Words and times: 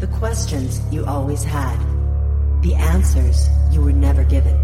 The 0.00 0.06
questions 0.06 0.80
you 0.90 1.04
always 1.04 1.44
had. 1.44 1.78
The 2.62 2.74
answers 2.74 3.50
you 3.70 3.82
were 3.82 3.92
never 3.92 4.24
given. 4.24 4.56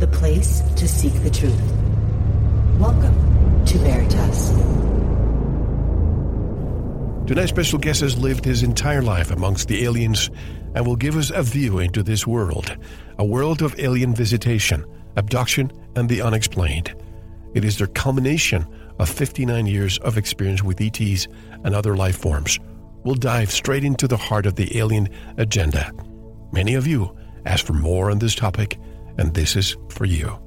The 0.00 0.06
place 0.06 0.60
to 0.76 0.86
seek 0.86 1.14
the 1.22 1.30
truth. 1.30 1.58
Welcome 2.78 3.64
to 3.64 3.78
Veritas. 3.78 4.50
Tonight's 7.26 7.48
special 7.48 7.78
guest 7.78 8.02
has 8.02 8.18
lived 8.18 8.44
his 8.44 8.62
entire 8.62 9.00
life 9.00 9.30
amongst 9.30 9.68
the 9.68 9.82
aliens 9.82 10.28
and 10.74 10.86
will 10.86 10.96
give 10.96 11.16
us 11.16 11.30
a 11.30 11.42
view 11.42 11.78
into 11.78 12.02
this 12.02 12.26
world, 12.26 12.76
a 13.18 13.24
world 13.24 13.62
of 13.62 13.74
alien 13.80 14.14
visitation, 14.14 14.84
abduction, 15.16 15.72
and 15.96 16.06
the 16.06 16.20
unexplained. 16.20 16.94
It 17.54 17.64
is 17.64 17.78
their 17.78 17.86
culmination 17.86 18.66
of 18.98 19.08
59 19.08 19.64
years 19.64 19.96
of 20.00 20.18
experience 20.18 20.62
with 20.62 20.82
ETs 20.82 21.28
and 21.64 21.74
other 21.74 21.96
life 21.96 22.18
forms. 22.18 22.58
We'll 23.04 23.14
dive 23.14 23.50
straight 23.50 23.84
into 23.84 24.06
the 24.06 24.16
heart 24.16 24.46
of 24.46 24.56
the 24.56 24.78
alien 24.78 25.08
agenda. 25.36 25.92
Many 26.52 26.74
of 26.74 26.86
you 26.86 27.16
asked 27.46 27.66
for 27.66 27.72
more 27.72 28.10
on 28.10 28.18
this 28.18 28.34
topic, 28.34 28.78
and 29.18 29.32
this 29.32 29.56
is 29.56 29.76
for 29.88 30.04
you. 30.04 30.38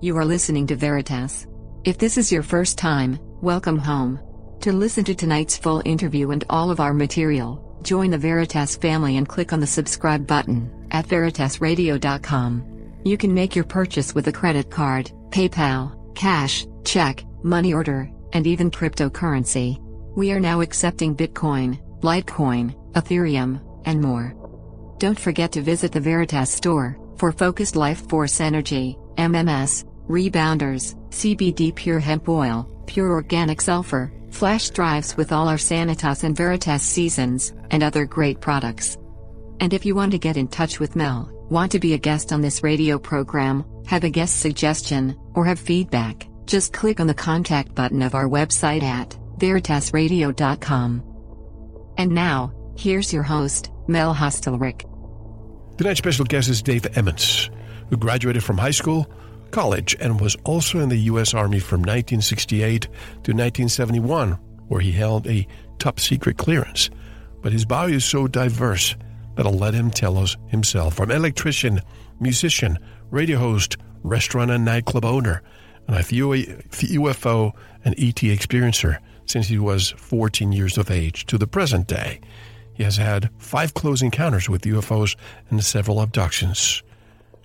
You 0.00 0.16
are 0.18 0.24
listening 0.24 0.66
to 0.66 0.76
Veritas. 0.76 1.46
If 1.84 1.98
this 1.98 2.18
is 2.18 2.30
your 2.30 2.42
first 2.42 2.76
time, 2.76 3.18
welcome 3.40 3.78
home. 3.78 4.20
To 4.60 4.72
listen 4.72 5.04
to 5.04 5.14
tonight's 5.14 5.56
full 5.56 5.82
interview 5.84 6.30
and 6.30 6.44
all 6.50 6.70
of 6.70 6.80
our 6.80 6.92
material, 6.94 7.78
join 7.82 8.10
the 8.10 8.18
Veritas 8.18 8.76
family 8.76 9.16
and 9.16 9.28
click 9.28 9.52
on 9.52 9.60
the 9.60 9.66
subscribe 9.66 10.26
button 10.26 10.70
at 10.90 11.06
veritasradio.com. 11.06 13.00
You 13.04 13.16
can 13.16 13.34
make 13.34 13.56
your 13.56 13.64
purchase 13.64 14.14
with 14.14 14.28
a 14.28 14.32
credit 14.32 14.70
card, 14.70 15.10
PayPal, 15.30 16.14
cash, 16.14 16.66
check, 16.84 17.24
money 17.42 17.72
order, 17.72 18.10
and 18.32 18.46
even 18.46 18.70
cryptocurrency. 18.70 19.80
We 20.14 20.30
are 20.32 20.40
now 20.40 20.60
accepting 20.60 21.16
Bitcoin, 21.16 21.80
Litecoin, 22.00 22.74
Ethereum, 22.92 23.62
and 23.86 23.98
more. 23.98 24.36
Don't 24.98 25.18
forget 25.18 25.52
to 25.52 25.62
visit 25.62 25.90
the 25.90 26.00
Veritas 26.00 26.50
store 26.50 26.98
for 27.16 27.32
focused 27.32 27.76
life 27.76 28.06
force 28.10 28.38
energy, 28.38 28.98
MMS, 29.16 29.86
rebounders, 30.10 30.96
CBD 31.08 31.74
pure 31.74 31.98
hemp 31.98 32.28
oil, 32.28 32.68
pure 32.86 33.10
organic 33.10 33.62
sulfur, 33.62 34.12
flash 34.30 34.68
drives 34.68 35.16
with 35.16 35.32
all 35.32 35.48
our 35.48 35.56
Sanitas 35.56 36.24
and 36.24 36.36
Veritas 36.36 36.82
seasons, 36.82 37.54
and 37.70 37.82
other 37.82 38.04
great 38.04 38.38
products. 38.38 38.98
And 39.60 39.72
if 39.72 39.86
you 39.86 39.94
want 39.94 40.12
to 40.12 40.18
get 40.18 40.36
in 40.36 40.48
touch 40.48 40.78
with 40.78 40.94
Mel, 40.94 41.30
want 41.48 41.72
to 41.72 41.80
be 41.80 41.94
a 41.94 41.98
guest 41.98 42.34
on 42.34 42.42
this 42.42 42.62
radio 42.62 42.98
program, 42.98 43.64
have 43.86 44.04
a 44.04 44.10
guest 44.10 44.40
suggestion, 44.40 45.16
or 45.32 45.46
have 45.46 45.58
feedback, 45.58 46.28
just 46.44 46.74
click 46.74 47.00
on 47.00 47.06
the 47.06 47.14
contact 47.14 47.74
button 47.74 48.02
of 48.02 48.14
our 48.14 48.28
website 48.28 48.82
at 48.82 49.16
veritasradio.com. 49.42 51.02
And 51.98 52.12
now, 52.12 52.52
here's 52.76 53.12
your 53.12 53.24
host, 53.24 53.70
Mel 53.88 54.14
Hostelrick. 54.14 54.88
Tonight's 55.76 55.98
special 55.98 56.24
guest 56.24 56.48
is 56.48 56.62
Dave 56.62 56.86
Emmons, 56.96 57.50
who 57.90 57.96
graduated 57.96 58.44
from 58.44 58.56
high 58.56 58.70
school, 58.70 59.10
college, 59.50 59.96
and 59.98 60.20
was 60.20 60.36
also 60.44 60.78
in 60.78 60.88
the 60.88 60.96
U.S. 61.10 61.34
Army 61.34 61.58
from 61.58 61.80
1968 61.80 62.82
to 62.82 62.88
1971, 63.32 64.32
where 64.68 64.80
he 64.80 64.92
held 64.92 65.26
a 65.26 65.46
top 65.80 65.98
secret 65.98 66.38
clearance. 66.38 66.88
But 67.42 67.52
his 67.52 67.64
bio 67.64 67.88
is 67.88 68.04
so 68.04 68.28
diverse 68.28 68.94
that 69.34 69.44
I'll 69.44 69.52
let 69.52 69.74
him 69.74 69.90
tell 69.90 70.18
us 70.18 70.36
himself. 70.48 70.94
From 70.94 71.10
electrician, 71.10 71.80
musician, 72.20 72.78
radio 73.10 73.38
host, 73.38 73.76
restaurant 74.04 74.52
and 74.52 74.64
nightclub 74.64 75.04
owner, 75.04 75.42
and 75.88 75.96
a 75.96 76.02
UFO 76.02 77.52
and 77.84 77.94
ET 77.98 78.16
experiencer 78.16 78.98
since 79.26 79.48
he 79.48 79.58
was 79.58 79.90
14 79.92 80.52
years 80.52 80.78
of 80.78 80.90
age 80.90 81.26
to 81.26 81.38
the 81.38 81.46
present 81.46 81.86
day. 81.86 82.20
He 82.74 82.82
has 82.82 82.96
had 82.96 83.30
five 83.38 83.74
close 83.74 84.02
encounters 84.02 84.48
with 84.48 84.62
UFOs 84.62 85.16
and 85.50 85.62
several 85.64 86.00
abductions. 86.00 86.82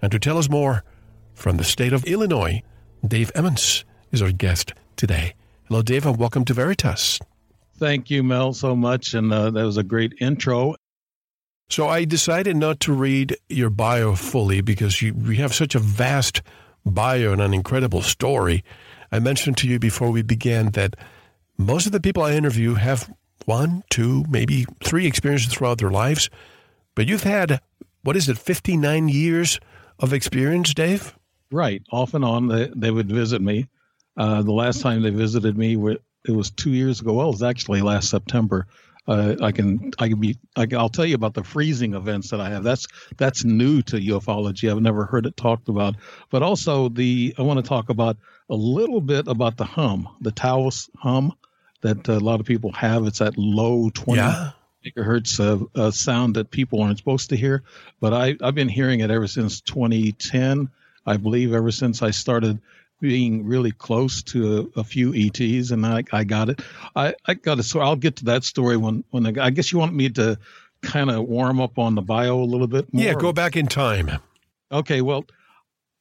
And 0.02 0.12
to 0.12 0.20
tell 0.20 0.38
us 0.38 0.50
more, 0.50 0.84
from 1.34 1.58
the 1.58 1.64
state 1.64 1.94
of 1.94 2.04
Illinois, 2.06 2.64
Dave 3.06 3.32
Emmons 3.36 3.86
is 4.12 4.22
our 4.22 4.32
guest 4.32 4.74
today. 4.96 5.36
Hello, 5.66 5.82
Dave, 5.82 6.06
and 6.06 6.18
welcome 6.18 6.46
to 6.46 6.54
Veritas. 6.54 7.20
Thank 7.78 8.10
you, 8.10 8.24
Mel, 8.24 8.54
so 8.54 8.76
much. 8.76 9.14
And 9.14 9.32
uh, 9.32 9.52
that 9.52 9.64
was 9.64 9.78
a 9.78 9.84
great 9.84 10.14
intro. 10.20 10.76
So 11.70 11.88
I 11.88 12.06
decided 12.06 12.56
not 12.56 12.80
to 12.82 12.94
read 12.94 13.36
your 13.50 13.70
bio 13.70 14.16
fully 14.16 14.62
because 14.62 15.02
you, 15.02 15.14
you 15.24 15.36
have 15.36 15.54
such 15.54 15.76
a 15.76 15.80
vast 15.80 16.42
bio 16.86 17.34
and 17.34 17.42
an 17.42 17.54
incredible 17.54 18.02
story. 18.02 18.64
I 19.12 19.20
mentioned 19.20 19.58
to 19.58 19.68
you 19.68 19.78
before 19.78 20.10
we 20.10 20.22
began 20.22 20.72
that 20.72 20.96
most 21.58 21.86
of 21.86 21.92
the 21.92 22.00
people 22.00 22.24
I 22.24 22.34
interview 22.34 22.76
have 22.76 23.12
one, 23.46 23.84
two, 23.90 24.26
maybe 24.30 24.66
three 24.84 25.08
experiences 25.08 25.54
throughout 25.54 25.78
their 25.80 25.90
lives. 25.90 26.30
But 26.96 27.08
you've 27.08 27.24
had, 27.24 27.62
what 28.04 28.16
is 28.16 28.30
it, 28.30 28.38
59 28.38 29.10
years 29.10 29.60
of 30.00 30.14
experience, 30.14 30.74
Dave? 30.74 31.18
Right. 31.52 31.82
Off 31.92 32.14
and 32.14 32.26
on, 32.26 32.48
they, 32.48 32.70
they 32.76 32.92
would 32.92 33.12
visit 33.12 33.42
me. 33.42 33.68
Uh, 34.18 34.42
the 34.42 34.52
last 34.52 34.82
time 34.82 35.02
they 35.02 35.12
visited 35.12 35.58
me, 35.58 35.76
it 36.28 36.32
was 36.32 36.52
two 36.52 36.72
years 36.72 37.00
ago. 37.00 37.14
Well, 37.14 37.28
it 37.30 37.32
was 37.32 37.44
actually 37.44 37.82
last 37.82 38.10
September. 38.10 38.68
Uh, 39.08 39.38
I 39.42 39.54
can 39.54 39.92
I 40.00 40.10
can 40.10 40.20
be 40.20 40.38
I, 40.58 40.66
will 40.66 40.90
tell 40.90 41.06
you 41.06 41.16
about 41.16 41.34
the 41.34 41.44
freezing 41.44 41.94
events 41.94 42.32
that 42.32 42.42
I 42.42 42.50
have. 42.50 42.64
That's 42.64 42.88
that's 43.16 43.46
new 43.46 43.82
to 43.84 43.96
ufology. 43.96 44.70
I've 44.70 44.82
never 44.82 45.06
heard 45.06 45.26
it 45.26 45.38
talked 45.38 45.70
about. 45.70 45.96
But 46.30 46.44
also 46.44 46.90
the 46.90 47.34
I 47.38 47.44
want 47.44 47.64
to 47.64 47.68
talk 47.68 47.88
about 47.88 48.18
a 48.50 48.56
little 48.56 49.00
bit 49.00 49.30
about 49.30 49.56
the 49.56 49.64
hum, 49.64 50.10
the 50.20 50.32
Taos 50.32 50.90
hum 50.98 51.34
that 51.82 52.08
a 52.08 52.20
lot 52.20 52.40
of 52.40 52.46
people 52.46 52.72
have. 52.74 53.06
It's 53.06 53.20
that 53.20 53.38
low 53.38 53.90
20 53.90 54.20
yeah. 54.20 54.52
megahertz 54.86 55.40
of 55.40 55.68
uh, 55.76 55.92
sound 55.92 56.36
that 56.36 56.52
people 56.52 56.82
aren't 56.82 56.98
supposed 56.98 57.30
to 57.30 57.36
hear. 57.36 57.64
But 58.00 58.14
I, 58.14 58.36
I've 58.42 58.56
been 58.56 58.70
hearing 58.70 59.02
it 59.02 59.12
ever 59.12 59.28
since 59.28 59.62
2010. 59.62 60.70
I 61.06 61.18
believe 61.18 61.54
ever 61.54 61.72
since 61.72 62.02
I 62.02 62.12
started 62.12 62.60
being 63.00 63.46
really 63.46 63.72
close 63.72 64.24
to 64.24 64.72
a, 64.76 64.80
a 64.80 64.84
few 64.84 65.14
ETs, 65.14 65.72
and 65.72 65.86
I, 65.86 66.04
I 66.12 66.24
got 66.24 66.50
it. 66.50 66.62
I, 66.96 67.14
I 67.26 67.36
got 67.36 67.60
it. 67.60 67.64
So 67.64 67.80
I'll 67.80 67.96
get 67.96 68.18
to 68.18 68.26
that 68.26 68.44
story 68.44 68.78
when 68.78 69.04
when 69.12 69.26
I, 69.26 69.46
I 69.46 69.50
guess 69.52 69.72
you 69.72 69.80
want 69.80 69.94
me 69.94 70.10
to 70.12 70.38
kind 70.82 71.10
of 71.10 71.26
warm 71.26 71.60
up 71.60 71.78
on 71.78 71.96
the 71.96 72.02
bio 72.02 72.40
a 72.40 72.44
little 72.44 72.68
bit 72.68 72.92
more. 72.94 73.04
Yeah, 73.04 73.14
go 73.14 73.34
back 73.34 73.56
in 73.56 73.68
time. 73.68 74.12
Okay, 74.72 75.02
well, 75.02 75.26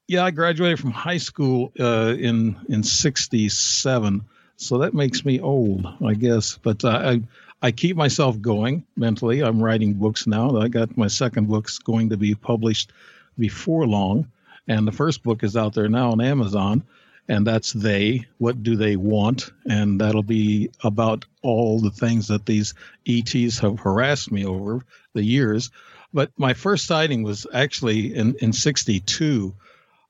yeah, 0.08 0.24
I 0.24 0.30
graduated 0.30 0.78
from 0.78 0.90
high 0.90 1.18
school 1.18 1.72
uh, 1.78 2.14
in 2.18 2.56
in 2.68 2.82
'67, 2.82 4.24
so 4.56 4.78
that 4.78 4.94
makes 4.94 5.24
me 5.24 5.40
old, 5.40 5.86
I 6.04 6.14
guess. 6.14 6.58
But 6.58 6.84
uh, 6.84 6.88
I 6.88 7.22
I 7.62 7.70
keep 7.70 7.96
myself 7.96 8.40
going 8.40 8.84
mentally. 8.96 9.42
I'm 9.42 9.62
writing 9.62 9.94
books 9.94 10.26
now. 10.26 10.58
I 10.58 10.68
got 10.68 10.96
my 10.96 11.08
second 11.08 11.48
book's 11.48 11.78
going 11.78 12.10
to 12.10 12.16
be 12.16 12.34
published 12.34 12.92
before 13.38 13.86
long, 13.86 14.30
and 14.68 14.86
the 14.86 14.92
first 14.92 15.22
book 15.22 15.42
is 15.42 15.56
out 15.56 15.74
there 15.74 15.88
now 15.88 16.12
on 16.12 16.20
Amazon, 16.20 16.84
and 17.28 17.46
that's 17.46 17.72
they. 17.72 18.26
What 18.38 18.62
do 18.62 18.76
they 18.76 18.96
want? 18.96 19.50
And 19.68 20.00
that'll 20.00 20.22
be 20.22 20.70
about 20.82 21.24
all 21.42 21.80
the 21.80 21.90
things 21.90 22.28
that 22.28 22.46
these 22.46 22.74
ETs 23.06 23.58
have 23.58 23.80
harassed 23.80 24.30
me 24.30 24.44
over 24.44 24.84
the 25.14 25.22
years. 25.22 25.70
But 26.12 26.30
my 26.36 26.54
first 26.54 26.86
sighting 26.86 27.22
was 27.22 27.46
actually 27.52 28.14
in 28.14 28.36
in 28.40 28.52
'62. 28.52 29.54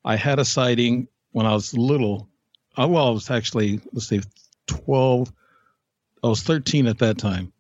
I 0.05 0.17
had 0.17 0.39
a 0.39 0.45
sighting 0.45 1.09
when 1.33 1.47
I 1.47 1.53
was 1.53 1.75
little 1.75 2.28
uh, 2.78 2.88
well, 2.88 3.09
I 3.09 3.10
was 3.10 3.31
actually, 3.31 3.81
let's 3.92 4.09
see, 4.09 4.20
12. 4.66 5.32
I 6.22 6.28
was 6.28 6.42
13 6.42 6.87
at 6.87 6.98
that 6.98 7.19
time. 7.19 7.53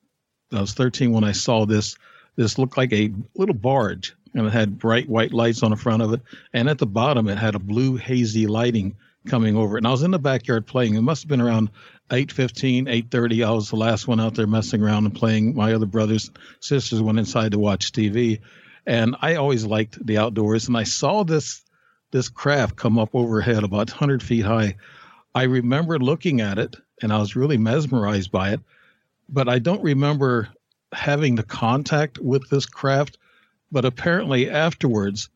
I 0.52 0.60
was 0.60 0.74
13 0.74 1.12
when 1.12 1.24
I 1.24 1.32
saw 1.32 1.66
this. 1.66 1.96
This 2.36 2.58
looked 2.58 2.76
like 2.76 2.92
a 2.92 3.12
little 3.34 3.54
barge, 3.54 4.14
and 4.34 4.46
it 4.46 4.52
had 4.52 4.78
bright 4.78 5.08
white 5.08 5.32
lights 5.32 5.62
on 5.62 5.70
the 5.70 5.76
front 5.76 6.02
of 6.02 6.12
it. 6.12 6.20
And 6.52 6.68
at 6.68 6.78
the 6.78 6.86
bottom, 6.86 7.28
it 7.28 7.38
had 7.38 7.54
a 7.54 7.60
blue 7.60 7.96
hazy 7.96 8.46
lighting 8.46 8.96
coming 9.26 9.56
over. 9.56 9.76
And 9.76 9.86
I 9.86 9.90
was 9.90 10.02
in 10.02 10.10
the 10.10 10.18
backyard 10.18 10.66
playing. 10.66 10.94
It 10.94 11.00
must 11.00 11.22
have 11.22 11.28
been 11.28 11.40
around 11.40 11.70
8.15, 12.10 12.86
8.30. 13.08 13.46
I 13.46 13.50
was 13.50 13.70
the 13.70 13.76
last 13.76 14.06
one 14.06 14.20
out 14.20 14.34
there 14.34 14.46
messing 14.46 14.82
around 14.82 15.06
and 15.06 15.14
playing. 15.14 15.56
My 15.56 15.72
other 15.72 15.86
brothers, 15.86 16.30
sisters 16.60 17.02
went 17.02 17.18
inside 17.18 17.52
to 17.52 17.58
watch 17.58 17.92
TV. 17.92 18.40
And 18.86 19.16
I 19.20 19.34
always 19.36 19.64
liked 19.64 20.04
the 20.04 20.18
outdoors. 20.18 20.68
And 20.68 20.76
I 20.76 20.84
saw 20.84 21.24
this 21.24 21.62
this 22.12 22.28
craft 22.28 22.76
come 22.76 22.98
up 22.98 23.10
overhead 23.14 23.64
about 23.64 23.90
100 23.90 24.22
feet 24.22 24.44
high 24.44 24.76
I 25.36 25.42
remember 25.42 25.98
looking 25.98 26.40
at 26.40 26.58
it 26.58 26.76
and 27.02 27.12
I 27.12 27.18
was 27.18 27.36
really 27.36 27.58
mesmerized 27.58 28.32
by 28.32 28.52
it, 28.54 28.60
but 29.28 29.50
I 29.50 29.58
don't 29.58 29.82
remember 29.82 30.48
having 30.92 31.34
the 31.34 31.42
contact 31.42 32.18
with 32.18 32.48
this 32.48 32.64
craft. 32.64 33.18
But 33.70 33.84
apparently, 33.84 34.48
afterwards, 34.48 35.28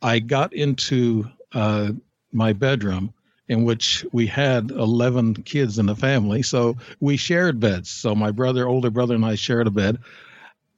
I 0.00 0.20
got 0.20 0.52
into 0.52 1.28
uh, 1.50 1.90
my 2.30 2.52
bedroom 2.52 3.14
in 3.48 3.64
which 3.64 4.06
we 4.12 4.28
had 4.28 4.70
11 4.70 5.34
kids 5.42 5.80
in 5.80 5.86
the 5.86 5.96
family. 5.96 6.42
So 6.42 6.76
we 7.00 7.16
shared 7.16 7.58
beds. 7.58 7.90
So 7.90 8.14
my 8.14 8.30
brother, 8.30 8.68
older 8.68 8.90
brother, 8.90 9.16
and 9.16 9.24
I 9.24 9.34
shared 9.34 9.66
a 9.66 9.72
bed. 9.72 9.98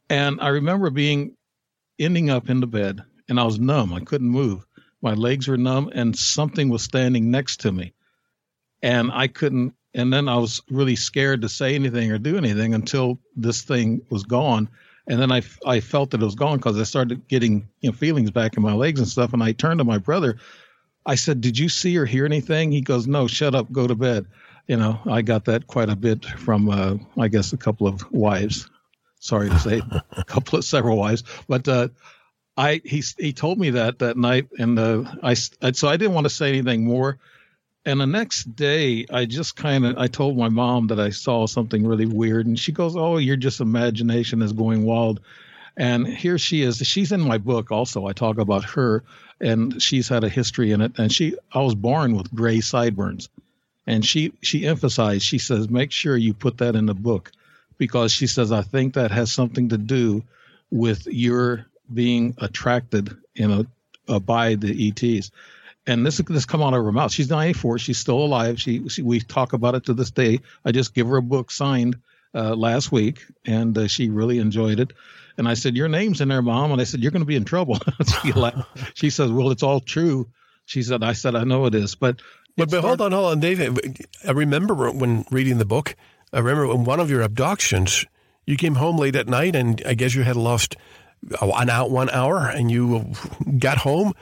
And 0.08 0.40
I 0.40 0.48
remember 0.48 0.88
being 0.88 1.36
ending 1.98 2.30
up 2.30 2.48
in 2.48 2.60
the 2.60 2.66
bed 2.66 3.02
and 3.28 3.38
I 3.38 3.44
was 3.44 3.58
numb. 3.58 3.92
I 3.92 4.00
couldn't 4.00 4.26
move. 4.26 4.64
My 5.02 5.12
legs 5.12 5.48
were 5.48 5.58
numb 5.58 5.90
and 5.94 6.16
something 6.16 6.70
was 6.70 6.82
standing 6.82 7.30
next 7.30 7.60
to 7.60 7.70
me 7.70 7.92
and 8.84 9.10
I 9.12 9.28
couldn't. 9.28 9.74
And 9.94 10.12
then 10.12 10.28
I 10.28 10.36
was 10.36 10.60
really 10.70 10.94
scared 10.94 11.40
to 11.42 11.48
say 11.48 11.74
anything 11.74 12.12
or 12.12 12.18
do 12.18 12.36
anything 12.36 12.74
until 12.74 13.18
this 13.34 13.62
thing 13.62 14.02
was 14.10 14.24
gone. 14.24 14.68
And 15.06 15.20
then 15.20 15.32
I, 15.32 15.42
I 15.66 15.80
felt 15.80 16.10
that 16.10 16.20
it 16.20 16.24
was 16.24 16.34
gone 16.34 16.58
because 16.58 16.78
I 16.78 16.82
started 16.82 17.26
getting 17.26 17.66
you 17.80 17.90
know, 17.90 17.96
feelings 17.96 18.30
back 18.30 18.56
in 18.56 18.62
my 18.62 18.74
legs 18.74 19.00
and 19.00 19.08
stuff. 19.08 19.32
And 19.32 19.42
I 19.42 19.52
turned 19.52 19.78
to 19.78 19.84
my 19.84 19.98
brother. 19.98 20.36
I 21.06 21.14
said, 21.14 21.40
Did 21.40 21.58
you 21.58 21.70
see 21.70 21.96
or 21.96 22.04
hear 22.04 22.26
anything? 22.26 22.72
He 22.72 22.82
goes, 22.82 23.06
No, 23.06 23.26
shut 23.26 23.54
up, 23.54 23.72
go 23.72 23.86
to 23.86 23.94
bed. 23.94 24.26
You 24.66 24.76
know, 24.76 25.00
I 25.06 25.22
got 25.22 25.46
that 25.46 25.66
quite 25.66 25.88
a 25.88 25.96
bit 25.96 26.24
from, 26.24 26.68
uh, 26.68 26.96
I 27.18 27.28
guess, 27.28 27.52
a 27.52 27.58
couple 27.58 27.86
of 27.86 28.10
wives. 28.12 28.68
Sorry 29.18 29.48
to 29.48 29.58
say, 29.58 29.80
a 30.12 30.24
couple 30.24 30.58
of 30.58 30.64
several 30.64 30.98
wives. 30.98 31.22
But 31.48 31.68
uh, 31.68 31.88
I 32.58 32.82
he 32.84 33.02
he 33.18 33.32
told 33.32 33.58
me 33.58 33.70
that 33.70 33.98
that 34.00 34.16
night, 34.16 34.48
and 34.58 34.78
uh, 34.78 35.04
I 35.22 35.34
so 35.34 35.88
I 35.88 35.96
didn't 35.96 36.14
want 36.14 36.26
to 36.26 36.30
say 36.30 36.48
anything 36.48 36.84
more. 36.84 37.18
And 37.86 38.00
the 38.00 38.06
next 38.06 38.56
day, 38.56 39.04
I 39.10 39.26
just 39.26 39.56
kind 39.56 39.84
of 39.84 39.98
I 39.98 40.06
told 40.06 40.38
my 40.38 40.48
mom 40.48 40.86
that 40.86 40.98
I 40.98 41.10
saw 41.10 41.46
something 41.46 41.86
really 41.86 42.06
weird, 42.06 42.46
and 42.46 42.58
she 42.58 42.72
goes, 42.72 42.96
"Oh, 42.96 43.18
your 43.18 43.36
just 43.36 43.60
imagination 43.60 44.40
is 44.40 44.52
going 44.52 44.84
wild." 44.84 45.20
And 45.76 46.06
here 46.06 46.38
she 46.38 46.62
is. 46.62 46.78
She's 46.78 47.12
in 47.12 47.20
my 47.20 47.36
book 47.36 47.70
also. 47.70 48.06
I 48.06 48.12
talk 48.12 48.38
about 48.38 48.64
her, 48.64 49.02
and 49.40 49.82
she's 49.82 50.08
had 50.08 50.24
a 50.24 50.28
history 50.28 50.70
in 50.70 50.80
it. 50.80 50.92
And 50.98 51.12
she, 51.12 51.34
I 51.52 51.60
was 51.60 51.74
born 51.74 52.16
with 52.16 52.32
gray 52.32 52.60
sideburns, 52.60 53.28
and 53.86 54.04
she 54.04 54.32
she 54.40 54.66
emphasized. 54.66 55.24
She 55.24 55.38
says, 55.38 55.68
"Make 55.68 55.92
sure 55.92 56.16
you 56.16 56.32
put 56.32 56.58
that 56.58 56.76
in 56.76 56.86
the 56.86 56.94
book," 56.94 57.32
because 57.76 58.12
she 58.12 58.26
says, 58.26 58.50
"I 58.50 58.62
think 58.62 58.94
that 58.94 59.10
has 59.10 59.30
something 59.30 59.68
to 59.68 59.78
do 59.78 60.22
with 60.70 61.06
your 61.06 61.66
being 61.92 62.34
attracted, 62.38 63.14
you 63.34 63.46
know, 63.46 63.66
uh, 64.08 64.20
by 64.20 64.54
the 64.54 64.88
ETs." 64.88 65.30
And 65.86 66.04
this 66.04 66.18
this 66.18 66.46
come 66.46 66.62
out 66.62 66.74
of 66.74 66.84
her 66.84 66.92
mouth. 66.92 67.12
She's 67.12 67.28
94. 67.28 67.78
She's 67.78 67.98
still 67.98 68.18
alive. 68.18 68.60
She, 68.60 68.88
she, 68.88 69.02
we 69.02 69.20
talk 69.20 69.52
about 69.52 69.74
it 69.74 69.84
to 69.84 69.94
this 69.94 70.10
day. 70.10 70.40
I 70.64 70.72
just 70.72 70.94
give 70.94 71.06
her 71.08 71.16
a 71.16 71.22
book 71.22 71.50
signed 71.50 71.96
uh, 72.34 72.54
last 72.54 72.90
week, 72.90 73.24
and 73.44 73.76
uh, 73.76 73.86
she 73.86 74.08
really 74.08 74.38
enjoyed 74.38 74.80
it. 74.80 74.92
And 75.36 75.48
I 75.48 75.54
said, 75.54 75.76
"Your 75.76 75.88
name's 75.88 76.20
in 76.20 76.28
there, 76.28 76.42
mom." 76.42 76.72
And 76.72 76.80
I 76.80 76.84
said, 76.84 77.00
"You're 77.00 77.12
going 77.12 77.22
to 77.22 77.26
be 77.26 77.36
in 77.36 77.44
trouble." 77.44 77.78
she 78.22 78.32
laughed. 78.32 78.68
She 78.94 79.10
says, 79.10 79.30
"Well, 79.30 79.50
it's 79.50 79.62
all 79.62 79.80
true." 79.80 80.28
She 80.64 80.82
said, 80.82 81.02
"I 81.02 81.12
said 81.12 81.34
I 81.34 81.44
know 81.44 81.66
it 81.66 81.74
is, 81.74 81.94
but." 81.94 82.20
But, 82.56 82.70
but 82.70 82.84
hold 82.84 83.00
on, 83.00 83.10
hold 83.10 83.32
on, 83.32 83.40
David. 83.40 84.06
I 84.24 84.30
remember 84.30 84.88
when 84.92 85.24
reading 85.32 85.58
the 85.58 85.64
book. 85.64 85.96
I 86.32 86.38
remember 86.38 86.68
when 86.68 86.84
one 86.84 87.00
of 87.00 87.10
your 87.10 87.22
abductions, 87.22 88.06
you 88.46 88.56
came 88.56 88.76
home 88.76 88.96
late 88.96 89.16
at 89.16 89.26
night, 89.26 89.56
and 89.56 89.82
I 89.84 89.94
guess 89.94 90.14
you 90.14 90.22
had 90.22 90.36
lost 90.36 90.76
an 91.42 91.68
out 91.68 91.90
one 91.90 92.10
hour, 92.10 92.46
and 92.46 92.70
you 92.70 93.12
got 93.58 93.78
home 93.78 94.14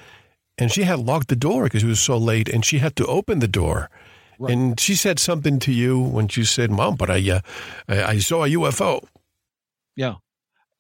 and 0.63 0.71
she 0.71 0.85
had 0.85 1.01
locked 1.01 1.27
the 1.27 1.37
door 1.37 1.65
because 1.65 1.83
it 1.83 1.89
was 1.89 2.01
so 2.01 2.17
late, 2.17 2.49
and 2.49 2.65
she 2.65 2.79
had 2.79 2.95
to 2.95 3.07
open 3.07 3.41
the 3.41 3.49
door. 3.49 3.91
Right. 4.39 4.53
And 4.53 4.79
she 4.79 4.95
said 4.95 5.19
something 5.19 5.59
to 5.59 5.73
you 5.73 6.01
when 6.01 6.29
she 6.29 6.45
said, 6.45 6.71
"Mom, 6.71 6.95
but 6.95 7.11
I, 7.11 7.31
uh, 7.31 7.41
I 7.89 8.19
saw 8.19 8.45
a 8.45 8.49
UFO." 8.49 9.05
Yeah, 9.97 10.15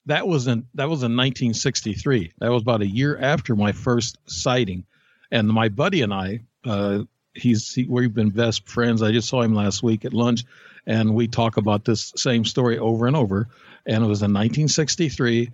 that 0.06 0.29
was 0.29 0.46
in 0.46 0.67
that 0.75 0.88
was 0.88 1.00
in 1.02 1.17
1963. 1.17 2.32
That 2.38 2.50
was 2.52 2.62
about 2.62 2.81
a 2.81 2.87
year 2.87 3.19
after 3.19 3.56
my 3.56 3.73
first 3.73 4.19
sighting, 4.26 4.84
and 5.32 5.49
my 5.49 5.69
buddy 5.69 6.02
and 6.02 6.14
I, 6.14 6.43
uh, 6.64 7.00
he's 7.34 7.75
he, 7.75 7.84
we've 7.84 8.14
been 8.14 8.31
best 8.31 8.69
friends. 8.69 9.02
I 9.02 9.11
just 9.11 9.29
saw 9.29 9.43
him 9.43 9.52
last 9.52 9.82
week 9.82 10.05
at 10.05 10.14
lunch, 10.14 10.44
and 10.87 11.14
we 11.17 11.26
talk 11.26 11.56
about 11.56 11.84
this 11.84 12.12
same 12.17 12.44
story 12.44 12.79
over 12.79 13.08
and 13.08 13.17
over. 13.17 13.49
And 13.84 14.05
it 14.05 14.06
was 14.06 14.23
in 14.23 14.32
1963. 14.32 15.50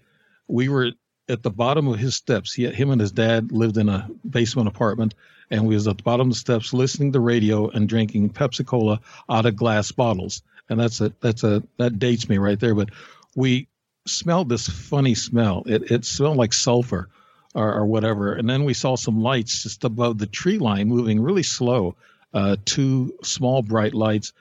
We 0.48 0.68
were 0.68 0.92
at 1.28 1.42
the 1.42 1.50
bottom 1.50 1.88
of 1.88 1.98
his 1.98 2.14
steps. 2.14 2.52
He, 2.52 2.66
him 2.66 2.90
and 2.90 3.00
his 3.00 3.12
dad 3.12 3.52
lived 3.52 3.76
in 3.76 3.88
a 3.88 4.08
basement 4.28 4.68
apartment, 4.68 5.14
and 5.50 5.66
we 5.66 5.74
was 5.74 5.86
at 5.86 5.98
the 5.98 6.02
bottom 6.02 6.28
of 6.28 6.34
the 6.34 6.38
steps 6.38 6.72
listening 6.72 7.12
to 7.12 7.20
radio 7.20 7.68
and 7.68 7.88
drinking 7.88 8.30
Pepsi 8.30 8.64
Cola 8.64 9.00
out 9.28 9.46
of 9.46 9.56
glass 9.56 9.92
bottles. 9.92 10.42
And 10.68 10.78
that's 10.78 11.00
a 11.00 11.12
that's 11.20 11.44
a 11.44 11.62
that 11.78 11.98
dates 11.98 12.28
me 12.28 12.38
right 12.38 12.60
there. 12.60 12.74
But 12.74 12.90
we 13.34 13.68
smelled 14.06 14.48
this 14.48 14.68
funny 14.68 15.14
smell. 15.14 15.62
It 15.66 15.90
it 15.90 16.04
smelled 16.04 16.36
like 16.36 16.52
sulfur 16.52 17.08
or, 17.54 17.74
or 17.74 17.86
whatever. 17.86 18.32
And 18.34 18.48
then 18.48 18.64
we 18.64 18.74
saw 18.74 18.96
some 18.96 19.22
lights 19.22 19.62
just 19.62 19.84
above 19.84 20.18
the 20.18 20.26
tree 20.26 20.58
line 20.58 20.88
moving 20.88 21.20
really 21.20 21.42
slow. 21.42 21.96
Uh, 22.34 22.56
two 22.64 23.14
small 23.22 23.62
bright 23.62 23.94
lights. 23.94 24.32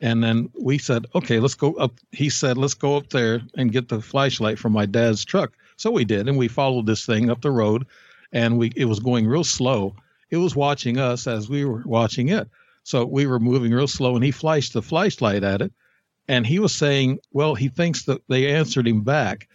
And 0.00 0.22
then 0.22 0.50
we 0.60 0.78
said, 0.78 1.06
okay, 1.14 1.38
let's 1.38 1.54
go 1.54 1.74
up. 1.74 1.92
He 2.12 2.28
said, 2.28 2.58
let's 2.58 2.74
go 2.74 2.96
up 2.96 3.08
there 3.10 3.40
and 3.56 3.72
get 3.72 3.88
the 3.88 4.00
flashlight 4.02 4.58
from 4.58 4.72
my 4.72 4.84
dad's 4.84 5.24
truck. 5.24 5.52
So 5.76 5.90
we 5.90 6.04
did, 6.04 6.28
and 6.28 6.38
we 6.38 6.48
followed 6.48 6.86
this 6.86 7.04
thing 7.04 7.30
up 7.30 7.42
the 7.42 7.50
road, 7.50 7.86
and 8.32 8.58
we 8.58 8.72
it 8.76 8.86
was 8.86 9.00
going 9.00 9.26
real 9.26 9.44
slow. 9.44 9.96
It 10.30 10.38
was 10.38 10.56
watching 10.56 10.98
us 10.98 11.26
as 11.26 11.48
we 11.48 11.64
were 11.64 11.82
watching 11.84 12.28
it. 12.28 12.48
So 12.82 13.04
we 13.04 13.26
were 13.26 13.40
moving 13.40 13.72
real 13.72 13.88
slow, 13.88 14.14
and 14.14 14.24
he 14.24 14.30
flashed 14.30 14.72
the 14.72 14.82
flashlight 14.82 15.44
at 15.44 15.62
it, 15.62 15.72
and 16.28 16.46
he 16.46 16.58
was 16.58 16.74
saying, 16.74 17.18
"Well, 17.32 17.54
he 17.54 17.68
thinks 17.68 18.04
that 18.04 18.22
they 18.28 18.54
answered 18.54 18.88
him 18.88 19.02
back." 19.02 19.48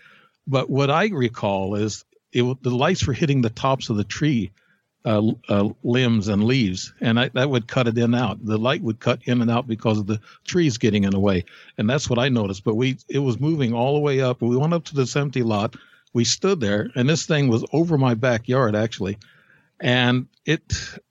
But 0.48 0.70
what 0.70 0.90
I 0.90 1.08
recall 1.08 1.76
is 1.76 2.06
it, 2.34 2.44
the 2.62 2.72
lights 2.72 3.06
were 3.06 3.14
hitting 3.14 3.42
the 3.42 3.50
tops 3.50 3.90
of 3.90 3.98
the 3.98 4.04
tree 4.04 4.52
uh, 5.04 5.32
uh, 5.50 5.70
limbs 5.84 6.28
and 6.28 6.44
leaves, 6.44 6.94
and 7.02 7.20
I, 7.20 7.30
that 7.30 7.50
would 7.50 7.68
cut 7.68 7.88
it 7.88 7.98
in 7.98 8.04
and 8.04 8.16
out. 8.16 8.46
The 8.46 8.58
light 8.58 8.84
would 8.84 9.00
cut 9.00 9.20
in 9.26 9.42
and 9.42 9.50
out 9.50 9.68
because 9.68 9.98
of 9.98 10.06
the 10.08 10.20
trees 10.46 10.78
getting 10.78 11.04
in 11.04 11.12
the 11.12 11.20
way, 11.20 11.46
and 11.78 11.90
that's 11.90 12.10
what 12.10 12.20
I 12.20 12.30
noticed. 12.30 12.64
But 12.64 12.76
we, 12.76 12.98
it 13.10 13.20
was 13.20 13.40
moving 13.40 13.74
all 13.74 13.96
the 13.96 14.00
way 14.00 14.22
up. 14.22 14.42
We 14.42 14.56
went 14.56 14.74
up 14.74 14.84
to 14.86 14.96
this 14.96 15.16
empty 15.16 15.42
lot, 15.42 15.76
we 16.14 16.26
stood 16.26 16.60
there, 16.60 16.90
and 16.96 17.10
this 17.10 17.26
thing 17.26 17.48
was 17.48 17.66
over 17.74 17.98
my 17.98 18.14
backyard 18.14 18.76
actually, 18.76 19.18
and 19.80 20.28
it 20.46 20.62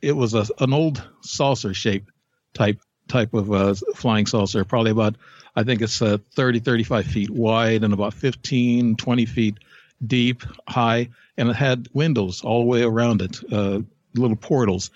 it 0.02 0.12
was 0.12 0.34
a, 0.34 0.46
an 0.58 0.72
old 0.72 1.02
saucer 1.22 1.74
shaped 1.74 2.10
type 2.54 2.80
type 3.08 3.34
of 3.34 3.52
uh, 3.52 3.74
flying 3.94 4.26
saucer, 4.26 4.64
probably 4.64 4.90
about 4.90 5.16
I 5.56 5.64
think 5.64 5.82
it's 5.82 6.00
uh, 6.00 6.18
30 6.34 6.60
35 6.60 7.06
feet 7.06 7.30
wide 7.30 7.82
and 7.84 7.92
about 7.92 8.14
15 8.14 8.96
20 8.96 9.26
feet 9.26 9.58
deep, 10.06 10.42
high, 10.68 11.08
and 11.36 11.50
it 11.50 11.56
had 11.56 11.88
windows 11.92 12.42
all 12.42 12.60
the 12.60 12.66
way 12.66 12.82
around 12.82 13.20
it, 13.22 13.38
uh, 13.52 13.80
little 14.14 14.36
portals. 14.36 14.90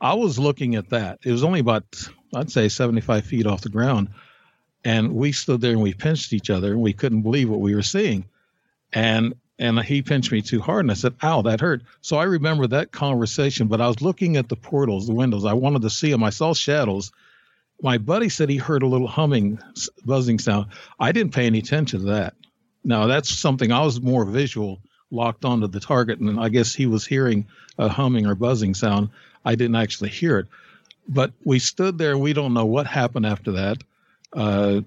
I 0.00 0.14
was 0.14 0.38
looking 0.38 0.76
at 0.76 0.90
that. 0.90 1.18
It 1.24 1.32
was 1.32 1.44
only 1.44 1.60
about 1.60 1.84
I'd 2.34 2.50
say 2.50 2.68
75 2.68 3.24
feet 3.24 3.46
off 3.46 3.62
the 3.62 3.68
ground. 3.68 4.08
And 4.84 5.14
we 5.14 5.32
stood 5.32 5.60
there 5.60 5.72
and 5.72 5.82
we 5.82 5.92
pinched 5.92 6.32
each 6.32 6.50
other 6.50 6.72
and 6.72 6.80
we 6.80 6.92
couldn't 6.92 7.22
believe 7.22 7.50
what 7.50 7.60
we 7.60 7.74
were 7.74 7.82
seeing 7.82 8.24
and 8.92 9.34
and 9.58 9.80
he 9.80 10.02
pinched 10.02 10.30
me 10.30 10.40
too 10.40 10.60
hard 10.60 10.84
and 10.84 10.90
i 10.90 10.94
said 10.94 11.14
ow 11.22 11.42
that 11.42 11.60
hurt. 11.60 11.82
So 12.00 12.16
i 12.16 12.24
remember 12.24 12.66
that 12.66 12.92
conversation 12.92 13.68
but 13.68 13.80
i 13.80 13.88
was 13.88 14.00
looking 14.00 14.36
at 14.36 14.48
the 14.48 14.56
portals 14.56 15.06
the 15.06 15.14
windows. 15.14 15.44
I 15.44 15.54
wanted 15.54 15.82
to 15.82 15.90
see 15.90 16.10
them 16.10 16.24
i 16.24 16.30
saw 16.30 16.54
shadows. 16.54 17.12
My 17.80 17.98
buddy 17.98 18.28
said 18.28 18.50
he 18.50 18.56
heard 18.56 18.82
a 18.82 18.88
little 18.88 19.06
humming 19.06 19.60
buzzing 20.04 20.40
sound. 20.40 20.66
I 20.98 21.12
didn't 21.12 21.32
pay 21.32 21.46
any 21.46 21.60
attention 21.60 22.00
to 22.00 22.06
that. 22.06 22.34
Now 22.84 23.06
that's 23.06 23.36
something 23.36 23.72
i 23.72 23.82
was 23.82 24.00
more 24.00 24.24
visual 24.24 24.80
locked 25.10 25.44
onto 25.44 25.66
the 25.66 25.80
target 25.80 26.18
and 26.20 26.38
i 26.38 26.48
guess 26.48 26.74
he 26.74 26.86
was 26.86 27.06
hearing 27.06 27.46
a 27.78 27.88
humming 27.88 28.26
or 28.26 28.34
buzzing 28.34 28.74
sound. 28.74 29.10
I 29.44 29.54
didn't 29.54 29.76
actually 29.76 30.10
hear 30.10 30.38
it. 30.38 30.46
But 31.08 31.32
we 31.44 31.58
stood 31.58 31.96
there 31.98 32.18
we 32.18 32.32
don't 32.32 32.54
know 32.54 32.66
what 32.66 32.86
happened 32.86 33.26
after 33.26 33.52
that. 33.52 33.78
Uh, 34.32 34.82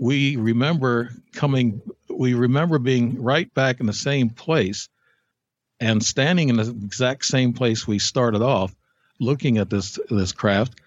we 0.00 0.36
remember 0.36 1.10
coming 1.34 1.82
we 2.08 2.32
remember 2.32 2.78
being 2.78 3.22
right 3.22 3.52
back 3.52 3.80
in 3.80 3.86
the 3.86 3.92
same 3.92 4.30
place 4.30 4.88
and 5.78 6.02
standing 6.02 6.48
in 6.48 6.56
the 6.56 6.68
exact 6.70 7.26
same 7.26 7.52
place 7.52 7.86
we 7.86 7.98
started 7.98 8.40
off 8.40 8.74
looking 9.20 9.58
at 9.58 9.68
this 9.68 10.00
this 10.08 10.32
craft. 10.32 10.80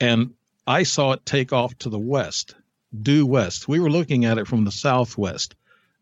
And 0.00 0.34
I 0.66 0.82
saw 0.82 1.12
it 1.12 1.24
take 1.24 1.52
off 1.52 1.78
to 1.78 1.88
the 1.88 1.98
west 1.98 2.56
due 3.02 3.24
west. 3.24 3.68
We 3.68 3.78
were 3.78 3.90
looking 3.90 4.24
at 4.24 4.38
it 4.38 4.48
from 4.48 4.64
the 4.64 4.72
southwest 4.72 5.54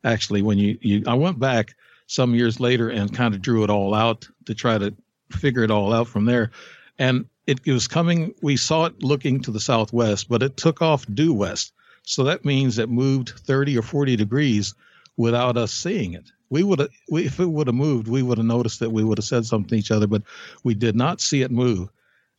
actually 0.03 0.41
when 0.41 0.57
you, 0.57 0.79
you 0.81 1.05
I 1.07 1.15
went 1.15 1.39
back 1.39 1.75
some 2.07 2.35
years 2.35 2.59
later 2.59 2.89
and 2.89 3.15
kind 3.15 3.35
of 3.35 3.43
drew 3.43 3.63
it 3.63 3.71
all 3.71 3.95
out 3.95 4.27
to 4.47 4.55
try 4.55 4.79
to 4.79 4.95
figure 5.31 5.65
it 5.65 5.71
all 5.71 5.93
out 5.93 6.09
from 6.09 6.25
there. 6.25 6.51
And 6.99 7.27
it, 7.47 7.61
it 7.67 7.73
was 7.73 7.89
coming 7.89 8.35
we 8.41 8.57
saw 8.57 8.87
it 8.87 9.03
looking 9.03 9.43
to 9.43 9.51
the 9.51 9.61
southwest 9.61 10.31
but 10.31 10.43
it 10.43 10.57
took 10.57 10.81
off 10.81 11.05
due 11.13 11.35
west 11.35 11.73
so 12.03 12.25
that 12.25 12.45
means 12.45 12.79
it 12.79 12.89
moved 12.89 13.31
30 13.31 13.79
or 13.79 13.83
40 13.83 14.17
degrees 14.17 14.75
without 15.17 15.57
us 15.57 15.73
seeing 15.73 16.15
it. 16.15 16.31
We 16.51 16.63
would 16.63 16.81
have, 16.81 16.91
if 17.09 17.41
it 17.41 17.47
would 17.47 17.67
have 17.67 17.77
moved, 17.77 18.09
we 18.09 18.23
would 18.23 18.39
have 18.39 18.47
noticed 18.47 18.81
that 18.81 18.91
we 18.91 19.05
would 19.05 19.19
have 19.19 19.25
said 19.25 19.47
something 19.47 19.69
to 19.71 19.77
each 19.77 19.91
other, 19.91 20.07
but 20.07 20.23
we 20.65 20.75
did 20.75 20.97
not 20.97 21.21
see 21.21 21.43
it 21.43 21.51
move. 21.51 21.89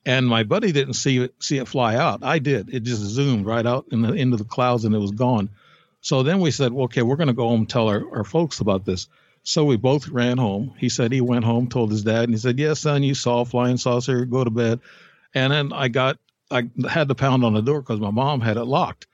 And 0.05 0.27
my 0.27 0.43
buddy 0.43 0.71
didn't 0.71 0.95
see 0.95 1.17
it 1.19 1.33
see 1.39 1.57
it 1.57 1.67
fly 1.67 1.95
out. 1.95 2.23
I 2.23 2.39
did. 2.39 2.73
It 2.73 2.83
just 2.83 3.01
zoomed 3.01 3.45
right 3.45 3.65
out 3.65 3.85
in 3.91 4.01
the, 4.01 4.13
into 4.13 4.37
the 4.37 4.43
clouds 4.43 4.83
and 4.83 4.93
it 4.93 4.99
was 4.99 5.11
gone. 5.11 5.49
So 6.01 6.21
then 6.21 6.41
we 6.41 6.51
said, 6.51 6.73
well, 6.73 6.85
okay, 6.85 7.01
we're 7.01 7.15
going 7.15 7.27
to 7.27 7.33
go 7.33 7.47
home 7.47 7.61
and 7.61 7.69
tell 7.69 7.87
our, 7.87 8.03
our 8.17 8.23
folks 8.25 8.59
about 8.59 8.83
this. 8.83 9.07
So 9.43 9.63
we 9.63 9.77
both 9.77 10.09
ran 10.09 10.37
home. 10.37 10.73
He 10.77 10.89
said 10.89 11.11
he 11.11 11.21
went 11.21 11.45
home, 11.45 11.69
told 11.69 11.91
his 11.91 12.03
dad, 12.03 12.25
and 12.25 12.33
he 12.33 12.37
said, 12.37 12.59
yes, 12.59 12.81
son, 12.81 13.03
you 13.03 13.15
saw 13.15 13.41
a 13.41 13.45
flying 13.45 13.77
saucer. 13.77 14.25
Go 14.25 14.43
to 14.43 14.49
bed. 14.49 14.81
And 15.33 15.53
then 15.53 15.71
I 15.71 15.87
got, 15.87 16.17
I 16.51 16.69
had 16.89 17.07
to 17.07 17.15
pound 17.15 17.45
on 17.45 17.53
the 17.53 17.61
door 17.61 17.81
because 17.81 18.01
my 18.01 18.11
mom 18.11 18.41
had 18.41 18.57
it 18.57 18.65
locked. 18.65 19.07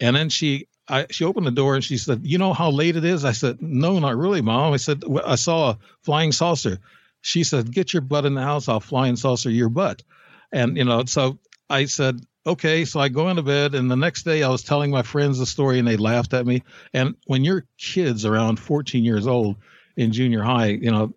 And 0.00 0.14
then 0.14 0.28
she 0.28 0.68
I, 0.88 1.06
she 1.10 1.24
opened 1.24 1.46
the 1.46 1.52
door 1.52 1.74
and 1.74 1.84
she 1.84 1.98
said, 1.98 2.20
"You 2.24 2.38
know 2.38 2.52
how 2.52 2.70
late 2.70 2.96
it 2.96 3.04
is?" 3.04 3.24
I 3.24 3.32
said, 3.32 3.60
"No, 3.60 3.98
not 3.98 4.16
really, 4.16 4.40
mom." 4.40 4.72
I 4.72 4.78
said, 4.78 5.02
"I 5.24 5.34
saw 5.34 5.70
a 5.70 5.78
flying 6.02 6.32
saucer." 6.32 6.78
She 7.20 7.44
said, 7.44 7.72
"Get 7.72 7.92
your 7.92 8.02
butt 8.02 8.24
in 8.24 8.34
the 8.34 8.42
house. 8.42 8.68
I'll 8.68 8.80
fly 8.80 9.08
and 9.08 9.18
saucer 9.18 9.50
your 9.50 9.68
butt." 9.68 10.02
And 10.50 10.76
you 10.76 10.84
know, 10.84 11.04
so 11.04 11.38
I 11.68 11.84
said, 11.84 12.20
okay, 12.48 12.84
so 12.86 12.98
I 12.98 13.08
go 13.08 13.28
into 13.28 13.42
bed, 13.42 13.74
and 13.74 13.90
the 13.90 13.96
next 13.96 14.22
day 14.22 14.42
I 14.42 14.48
was 14.48 14.62
telling 14.62 14.90
my 14.90 15.02
friends 15.02 15.38
the 15.38 15.46
story, 15.46 15.78
and 15.78 15.86
they 15.86 15.96
laughed 15.96 16.32
at 16.32 16.46
me. 16.46 16.62
And 16.94 17.14
when 17.26 17.44
your 17.44 17.66
kids 17.76 18.24
around 18.24 18.58
14 18.58 19.04
years 19.04 19.26
old 19.26 19.56
in 19.96 20.12
junior 20.12 20.42
high, 20.42 20.68
you 20.68 20.90
know, 20.90 21.14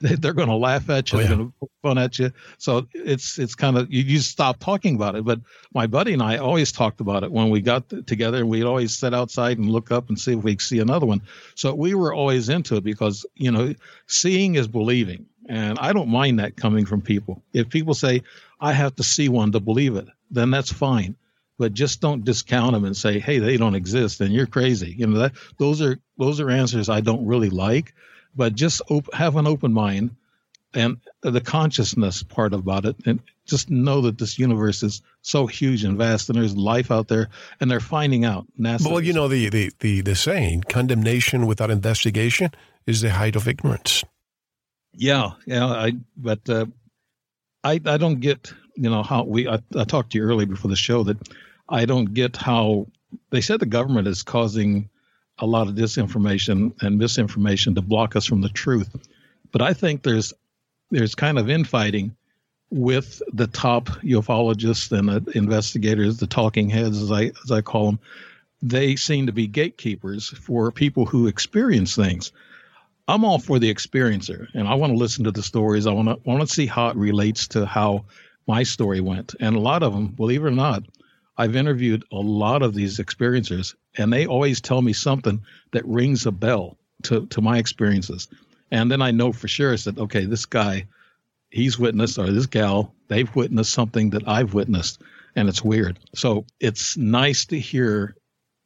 they're 0.00 0.32
going 0.32 0.48
to 0.48 0.54
laugh 0.54 0.88
at 0.90 1.12
you, 1.12 1.18
oh, 1.18 1.22
yeah. 1.22 1.28
they're 1.28 1.36
going 1.36 1.52
to 1.60 1.68
fun 1.82 1.98
at 1.98 2.18
you. 2.18 2.30
So 2.58 2.86
it's 2.92 3.38
it's 3.38 3.54
kind 3.54 3.76
of 3.76 3.92
you, 3.92 4.02
you 4.02 4.20
stop 4.20 4.60
talking 4.60 4.94
about 4.94 5.16
it. 5.16 5.24
But 5.24 5.40
my 5.72 5.86
buddy 5.86 6.12
and 6.12 6.22
I 6.22 6.38
always 6.38 6.70
talked 6.72 7.00
about 7.00 7.24
it 7.24 7.32
when 7.32 7.50
we 7.50 7.60
got 7.60 7.88
together, 8.06 8.38
and 8.38 8.48
we'd 8.48 8.64
always 8.64 8.96
sit 8.96 9.12
outside 9.12 9.58
and 9.58 9.70
look 9.70 9.90
up 9.90 10.08
and 10.08 10.18
see 10.18 10.32
if 10.32 10.42
we 10.42 10.54
could 10.54 10.62
see 10.62 10.78
another 10.78 11.06
one. 11.06 11.22
So 11.54 11.74
we 11.74 11.94
were 11.94 12.14
always 12.14 12.48
into 12.48 12.76
it 12.76 12.84
because 12.84 13.26
you 13.34 13.50
know, 13.50 13.74
seeing 14.06 14.54
is 14.54 14.68
believing, 14.68 15.26
and 15.48 15.78
I 15.78 15.92
don't 15.92 16.08
mind 16.08 16.38
that 16.38 16.56
coming 16.56 16.86
from 16.86 17.00
people. 17.00 17.42
If 17.52 17.68
people 17.68 17.94
say 17.94 18.22
I 18.60 18.72
have 18.72 18.94
to 18.96 19.02
see 19.02 19.28
one 19.28 19.52
to 19.52 19.60
believe 19.60 19.96
it, 19.96 20.08
then 20.30 20.50
that's 20.50 20.72
fine. 20.72 21.16
But 21.56 21.72
just 21.72 22.00
don't 22.00 22.24
discount 22.24 22.72
them 22.72 22.84
and 22.84 22.96
say, 22.96 23.20
"Hey, 23.20 23.38
they 23.38 23.56
don't 23.56 23.76
exist," 23.76 24.20
and 24.20 24.32
you're 24.32 24.46
crazy. 24.46 24.94
You 24.96 25.06
know 25.06 25.18
that 25.18 25.32
those 25.58 25.82
are 25.82 25.98
those 26.18 26.40
are 26.40 26.50
answers 26.50 26.88
I 26.88 27.00
don't 27.00 27.26
really 27.26 27.50
like 27.50 27.94
but 28.36 28.54
just 28.54 28.82
op- 28.90 29.12
have 29.14 29.36
an 29.36 29.46
open 29.46 29.72
mind 29.72 30.14
and 30.74 30.98
the 31.22 31.40
consciousness 31.40 32.22
part 32.22 32.52
about 32.52 32.84
it 32.84 32.96
and 33.06 33.20
just 33.46 33.70
know 33.70 34.00
that 34.00 34.18
this 34.18 34.38
universe 34.38 34.82
is 34.82 35.02
so 35.22 35.46
huge 35.46 35.84
and 35.84 35.96
vast 35.96 36.28
and 36.28 36.38
there's 36.38 36.56
life 36.56 36.90
out 36.90 37.08
there 37.08 37.28
and 37.60 37.70
they're 37.70 37.80
finding 37.80 38.24
out. 38.24 38.46
NASA 38.58 38.90
well 38.90 39.00
you 39.00 39.12
know 39.12 39.28
the, 39.28 39.48
the, 39.48 39.72
the, 39.80 40.00
the 40.00 40.14
saying 40.14 40.62
condemnation 40.68 41.46
without 41.46 41.70
investigation 41.70 42.50
is 42.86 43.00
the 43.00 43.10
height 43.10 43.36
of 43.36 43.48
ignorance. 43.48 44.04
Yeah 44.92 45.32
yeah 45.46 45.66
i 45.66 45.92
but 46.16 46.48
uh, 46.48 46.66
i 47.62 47.80
i 47.86 47.96
don't 47.96 48.20
get 48.20 48.52
you 48.76 48.90
know 48.90 49.02
how 49.02 49.24
we 49.24 49.48
I, 49.48 49.60
I 49.76 49.84
talked 49.84 50.12
to 50.12 50.18
you 50.18 50.24
earlier 50.24 50.46
before 50.46 50.68
the 50.68 50.76
show 50.76 51.02
that 51.04 51.16
i 51.68 51.84
don't 51.84 52.14
get 52.14 52.36
how 52.36 52.86
they 53.30 53.40
said 53.40 53.60
the 53.60 53.66
government 53.66 54.06
is 54.06 54.22
causing 54.22 54.88
a 55.38 55.46
lot 55.46 55.68
of 55.68 55.74
disinformation 55.74 56.80
and 56.82 56.98
misinformation 56.98 57.74
to 57.74 57.82
block 57.82 58.16
us 58.16 58.26
from 58.26 58.40
the 58.40 58.48
truth. 58.48 58.94
But 59.52 59.62
I 59.62 59.72
think 59.72 60.02
there's 60.02 60.32
there's 60.90 61.14
kind 61.14 61.38
of 61.38 61.50
infighting 61.50 62.14
with 62.70 63.22
the 63.32 63.46
top 63.46 63.86
ufologists 64.02 64.90
and 64.92 65.28
investigators, 65.28 66.18
the 66.18 66.26
talking 66.26 66.70
heads, 66.70 67.00
as 67.00 67.10
I 67.12 67.32
as 67.44 67.50
I 67.50 67.60
call 67.60 67.86
them. 67.86 67.98
They 68.62 68.96
seem 68.96 69.26
to 69.26 69.32
be 69.32 69.46
gatekeepers 69.46 70.28
for 70.30 70.72
people 70.72 71.04
who 71.04 71.26
experience 71.26 71.94
things. 71.94 72.32
I'm 73.06 73.24
all 73.24 73.38
for 73.38 73.58
the 73.58 73.72
experiencer, 73.72 74.48
and 74.54 74.66
I 74.66 74.74
want 74.74 74.92
to 74.92 74.98
listen 74.98 75.24
to 75.24 75.30
the 75.30 75.42
stories. 75.42 75.86
I 75.86 75.92
want 75.92 76.08
to 76.08 76.18
want 76.24 76.40
to 76.40 76.52
see 76.52 76.66
how 76.66 76.88
it 76.88 76.96
relates 76.96 77.48
to 77.48 77.66
how 77.66 78.06
my 78.46 78.62
story 78.62 79.00
went. 79.00 79.34
And 79.40 79.56
a 79.56 79.60
lot 79.60 79.82
of 79.82 79.92
them, 79.92 80.08
believe 80.08 80.42
it 80.42 80.46
or 80.46 80.50
not, 80.50 80.84
I've 81.36 81.56
interviewed 81.56 82.04
a 82.12 82.16
lot 82.16 82.62
of 82.62 82.74
these 82.74 82.98
experiencers, 82.98 83.74
and 83.96 84.12
they 84.12 84.26
always 84.26 84.60
tell 84.60 84.82
me 84.82 84.92
something 84.92 85.42
that 85.72 85.86
rings 85.86 86.26
a 86.26 86.32
bell 86.32 86.78
to, 87.04 87.26
to 87.26 87.40
my 87.40 87.58
experiences. 87.58 88.28
And 88.70 88.90
then 88.90 89.02
I 89.02 89.10
know 89.10 89.32
for 89.32 89.48
sure 89.48 89.76
that, 89.76 89.98
okay, 89.98 90.26
this 90.26 90.46
guy, 90.46 90.86
he's 91.50 91.78
witnessed, 91.78 92.18
or 92.18 92.30
this 92.30 92.46
gal, 92.46 92.94
they've 93.08 93.34
witnessed 93.34 93.72
something 93.72 94.10
that 94.10 94.26
I've 94.28 94.54
witnessed, 94.54 95.02
and 95.34 95.48
it's 95.48 95.62
weird. 95.62 95.98
So 96.14 96.46
it's 96.60 96.96
nice 96.96 97.46
to 97.46 97.58
hear 97.58 98.16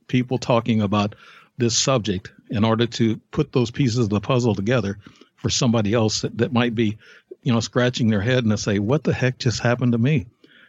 people 0.07 0.39
talking 0.39 0.83
about 0.83 1.15
this 1.57 1.77
subject 1.77 2.33
in 2.51 2.65
order 2.65 2.87
to 2.87 3.17
put 3.31 3.53
those 3.53 3.71
pieces 3.71 3.99
of 3.99 4.09
the 4.11 4.21
puzzle 4.21 4.55
together 4.55 4.99
for 5.37 5.51
somebody 5.51 5.93
else 5.95 6.23
that, 6.23 6.37
that 6.39 6.53
might 6.53 6.75
be, 6.75 6.99
you 7.43 7.53
know, 7.53 7.61
scratching 7.61 8.09
their 8.09 8.21
head 8.21 8.45
and 8.45 8.51
to 8.51 8.59
say, 8.59 8.79
what 8.79 9.05
the 9.05 9.13
heck 9.13 9.39
just 9.39 9.61
happened 9.61 9.93
to 9.93 9.99
me? 9.99 10.27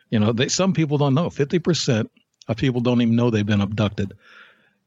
You 0.09 0.19
know, 0.19 0.31
they, 0.31 0.47
some 0.47 0.73
people 0.73 0.97
don't 0.97 1.13
know. 1.13 1.29
50% 1.29 2.09
of 2.47 2.57
people 2.57 2.81
don't 2.81 3.01
even 3.01 3.15
know 3.15 3.29
they've 3.29 3.45
been 3.45 3.61
abducted. 3.61 4.13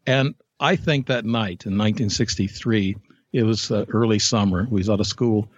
And 0.07 0.35
I 0.59 0.77
think 0.77 1.07
that 1.07 1.25
night 1.25 1.67
in 1.67 1.79
1963, 1.79 2.97
it 3.33 3.43
was 3.45 3.71
uh, 3.71 3.85
early 3.89 4.19
summer. 4.19 4.67
We 4.71 4.81
was 4.81 4.91
out 4.91 5.01
of 5.01 5.07
school. 5.07 5.49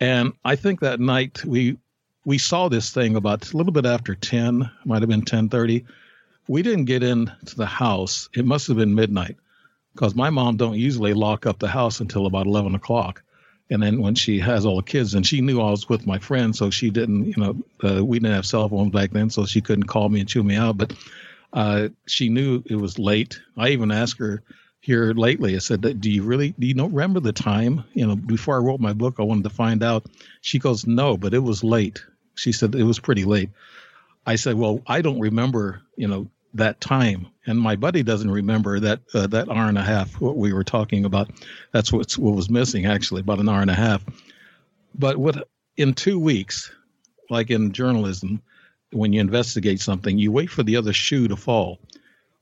And 0.00 0.32
I 0.44 0.56
think 0.56 0.80
that 0.80 1.00
night 1.00 1.44
we 1.44 1.78
we 2.24 2.38
saw 2.38 2.68
this 2.68 2.90
thing 2.90 3.16
about 3.16 3.52
a 3.52 3.56
little 3.56 3.72
bit 3.72 3.84
after 3.86 4.14
10, 4.14 4.70
might 4.84 5.02
have 5.02 5.08
been 5.08 5.22
10:30. 5.22 5.84
We 6.48 6.62
didn't 6.62 6.84
get 6.84 7.02
into 7.02 7.56
the 7.56 7.66
house. 7.66 8.28
It 8.34 8.44
must 8.44 8.68
have 8.68 8.76
been 8.76 8.94
midnight 8.94 9.36
because 9.94 10.14
my 10.14 10.30
mom 10.30 10.56
don't 10.56 10.78
usually 10.78 11.14
lock 11.14 11.46
up 11.46 11.58
the 11.58 11.68
house 11.68 12.00
until 12.00 12.26
about 12.26 12.46
11 12.46 12.74
o'clock. 12.74 13.22
And 13.72 13.82
then 13.82 14.02
when 14.02 14.14
she 14.14 14.38
has 14.40 14.66
all 14.66 14.76
the 14.76 14.82
kids, 14.82 15.14
and 15.14 15.26
she 15.26 15.40
knew 15.40 15.60
I 15.60 15.70
was 15.70 15.88
with 15.88 16.06
my 16.06 16.18
friend, 16.18 16.54
so 16.54 16.68
she 16.68 16.90
didn't, 16.90 17.24
you 17.24 17.34
know, 17.36 17.56
uh, 17.82 18.04
we 18.04 18.18
didn't 18.18 18.34
have 18.34 18.44
cell 18.44 18.68
phones 18.68 18.92
back 18.92 19.12
then, 19.12 19.30
so 19.30 19.46
she 19.46 19.62
couldn't 19.62 19.84
call 19.84 20.10
me 20.10 20.20
and 20.20 20.28
chew 20.28 20.42
me 20.42 20.56
out. 20.56 20.76
But 20.76 20.92
uh, 21.54 21.88
she 22.06 22.28
knew 22.28 22.62
it 22.66 22.76
was 22.76 22.98
late. 22.98 23.40
I 23.56 23.70
even 23.70 23.90
asked 23.90 24.18
her 24.18 24.42
here 24.80 25.14
lately. 25.14 25.54
I 25.56 25.58
said, 25.58 25.80
"Do 26.00 26.10
you 26.10 26.22
really 26.22 26.54
do 26.58 26.66
you 26.66 26.74
know 26.74 26.86
remember 26.86 27.20
the 27.20 27.32
time? 27.32 27.84
You 27.94 28.06
know, 28.06 28.16
before 28.16 28.56
I 28.56 28.58
wrote 28.58 28.80
my 28.80 28.92
book, 28.92 29.16
I 29.18 29.22
wanted 29.22 29.44
to 29.44 29.50
find 29.50 29.82
out." 29.82 30.04
She 30.42 30.58
goes, 30.58 30.86
"No, 30.86 31.16
but 31.16 31.32
it 31.32 31.38
was 31.38 31.64
late." 31.64 32.04
She 32.34 32.52
said 32.52 32.74
it 32.74 32.84
was 32.84 32.98
pretty 32.98 33.24
late. 33.24 33.48
I 34.26 34.36
said, 34.36 34.56
"Well, 34.56 34.82
I 34.86 35.00
don't 35.00 35.20
remember, 35.20 35.80
you 35.96 36.08
know, 36.08 36.28
that 36.54 36.80
time. 36.80 37.26
And 37.46 37.58
my 37.58 37.76
buddy 37.76 38.02
doesn't 38.02 38.30
remember 38.30 38.80
that 38.80 39.00
uh, 39.14 39.26
that 39.28 39.48
hour 39.48 39.68
and 39.68 39.78
a 39.78 39.82
half 39.82 40.20
what 40.20 40.36
we 40.36 40.52
were 40.52 40.64
talking 40.64 41.04
about. 41.04 41.30
That's 41.72 41.92
what's 41.92 42.18
what 42.18 42.34
was 42.34 42.50
missing 42.50 42.86
actually, 42.86 43.20
about 43.20 43.40
an 43.40 43.48
hour 43.48 43.60
and 43.60 43.70
a 43.70 43.74
half. 43.74 44.04
But 44.94 45.16
what 45.16 45.48
in 45.76 45.94
two 45.94 46.18
weeks, 46.18 46.70
like 47.30 47.50
in 47.50 47.72
journalism, 47.72 48.42
when 48.92 49.12
you 49.12 49.20
investigate 49.20 49.80
something, 49.80 50.18
you 50.18 50.30
wait 50.30 50.50
for 50.50 50.62
the 50.62 50.76
other 50.76 50.92
shoe 50.92 51.28
to 51.28 51.36
fall. 51.36 51.78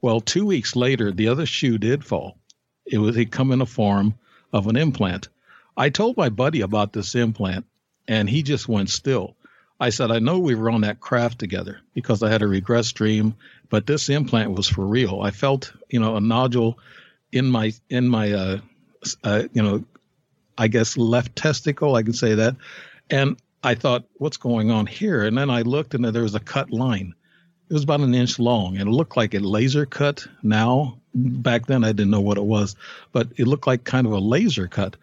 Well, 0.02 0.20
two 0.20 0.46
weeks 0.46 0.74
later, 0.74 1.12
the 1.12 1.28
other 1.28 1.46
shoe 1.46 1.78
did 1.78 2.04
fall. 2.04 2.38
It 2.86 2.98
was 2.98 3.16
it 3.16 3.30
come 3.30 3.52
in 3.52 3.60
the 3.60 3.66
form 3.66 4.14
of 4.52 4.66
an 4.66 4.76
implant. 4.76 5.28
I 5.76 5.90
told 5.90 6.16
my 6.16 6.28
buddy 6.28 6.62
about 6.62 6.92
this 6.92 7.14
implant, 7.14 7.66
and 8.08 8.28
he 8.28 8.42
just 8.42 8.68
went 8.68 8.90
still. 8.90 9.36
I 9.80 9.88
said, 9.88 10.10
I 10.10 10.18
know 10.18 10.38
we 10.38 10.54
were 10.54 10.70
on 10.70 10.82
that 10.82 11.00
craft 11.00 11.38
together 11.38 11.80
because 11.94 12.22
I 12.22 12.30
had 12.30 12.42
a 12.42 12.46
regress 12.46 12.92
dream, 12.92 13.34
but 13.70 13.86
this 13.86 14.10
implant 14.10 14.52
was 14.52 14.68
for 14.68 14.86
real. 14.86 15.22
I 15.22 15.30
felt, 15.30 15.72
you 15.88 15.98
know, 15.98 16.16
a 16.16 16.20
nodule 16.20 16.78
in 17.32 17.46
my 17.46 17.72
in 17.88 18.06
my 18.08 18.32
uh, 18.32 18.58
uh 19.24 19.44
you 19.54 19.62
know, 19.62 19.84
I 20.58 20.68
guess 20.68 20.98
left 20.98 21.34
testicle, 21.34 21.94
I 21.94 22.02
can 22.02 22.12
say 22.12 22.34
that. 22.34 22.56
And 23.08 23.38
I 23.64 23.74
thought, 23.74 24.04
what's 24.18 24.36
going 24.36 24.70
on 24.70 24.86
here? 24.86 25.24
And 25.24 25.36
then 25.36 25.48
I 25.48 25.62
looked 25.62 25.94
and 25.94 26.04
there 26.04 26.22
was 26.22 26.34
a 26.34 26.40
cut 26.40 26.70
line. 26.70 27.14
It 27.70 27.72
was 27.72 27.84
about 27.84 28.00
an 28.00 28.14
inch 28.14 28.38
long 28.38 28.76
and 28.76 28.88
it 28.88 28.92
looked 28.92 29.16
like 29.16 29.32
a 29.34 29.38
laser 29.38 29.86
cut 29.86 30.26
now. 30.42 30.98
Back 31.14 31.66
then 31.66 31.84
I 31.84 31.92
didn't 31.92 32.10
know 32.10 32.20
what 32.20 32.38
it 32.38 32.44
was, 32.44 32.76
but 33.12 33.28
it 33.36 33.46
looked 33.46 33.66
like 33.66 33.84
kind 33.84 34.06
of 34.06 34.12
a 34.12 34.18
laser 34.18 34.68
cut. 34.68 34.96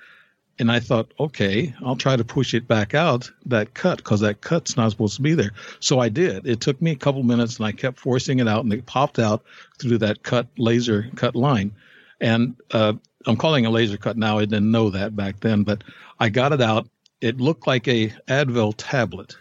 And 0.60 0.72
I 0.72 0.80
thought, 0.80 1.14
okay, 1.20 1.74
I'll 1.86 1.96
try 1.96 2.16
to 2.16 2.24
push 2.24 2.54
it 2.56 2.68
back 2.68 2.96
out 2.96 3.30
that 3.46 3.76
cut 3.76 3.98
because 3.98 4.22
that 4.22 4.42
cut's 4.42 4.76
not 4.76 4.90
supposed 4.90 5.16
to 5.18 5.22
be 5.22 5.36
there. 5.36 5.52
So 5.80 6.00
I 6.00 6.10
did. 6.10 6.48
It 6.48 6.62
took 6.62 6.82
me 6.82 6.92
a 6.92 6.96
couple 6.96 7.22
minutes 7.22 7.58
and 7.58 7.66
I 7.68 7.72
kept 7.72 8.00
forcing 8.00 8.40
it 8.40 8.48
out 8.48 8.64
and 8.64 8.74
it 8.74 8.86
popped 8.88 9.20
out 9.20 9.44
through 9.80 10.00
that 10.00 10.24
cut 10.24 10.48
laser 10.58 11.10
cut 11.16 11.36
line. 11.36 11.74
And 12.20 12.56
uh, 12.72 12.94
I'm 13.28 13.38
calling 13.38 13.66
a 13.66 13.70
laser 13.70 13.98
cut 13.98 14.18
now. 14.18 14.40
I 14.40 14.46
didn't 14.46 14.72
know 14.72 14.90
that 14.90 15.16
back 15.16 15.42
then, 15.42 15.64
but 15.64 15.84
I 16.20 16.30
got 16.30 16.54
it 16.54 16.62
out. 16.62 16.88
It 17.22 17.40
looked 17.40 17.68
like 17.68 17.88
a 17.88 18.10
Advil 18.28 18.74
tablet, 18.78 19.36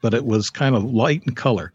but 0.00 0.14
it 0.14 0.24
was 0.24 0.48
kind 0.48 0.74
of 0.74 0.84
light 0.84 1.22
in 1.26 1.34
color, 1.34 1.72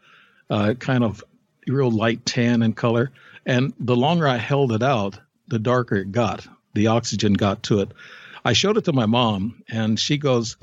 uh, 0.50 0.74
kind 0.80 1.04
of 1.04 1.24
real 1.68 1.92
light 1.92 2.26
tan 2.26 2.64
in 2.64 2.74
color. 2.74 3.12
And 3.46 3.74
the 3.80 3.96
longer 3.96 4.28
I 4.28 4.38
held 4.38 4.72
it 4.72 4.84
out, 4.84 5.20
the 5.48 5.60
darker 5.60 5.96
it 5.98 6.12
got. 6.12 6.48
The 6.74 6.88
oxygen 6.88 7.34
got 7.34 7.64
to 7.64 7.80
it. 7.82 7.92
I 8.48 8.54
showed 8.54 8.78
it 8.78 8.86
to 8.86 8.94
my 8.94 9.06
mom, 9.06 9.62
and 9.68 10.00
she 10.00 10.18
goes, 10.18 10.56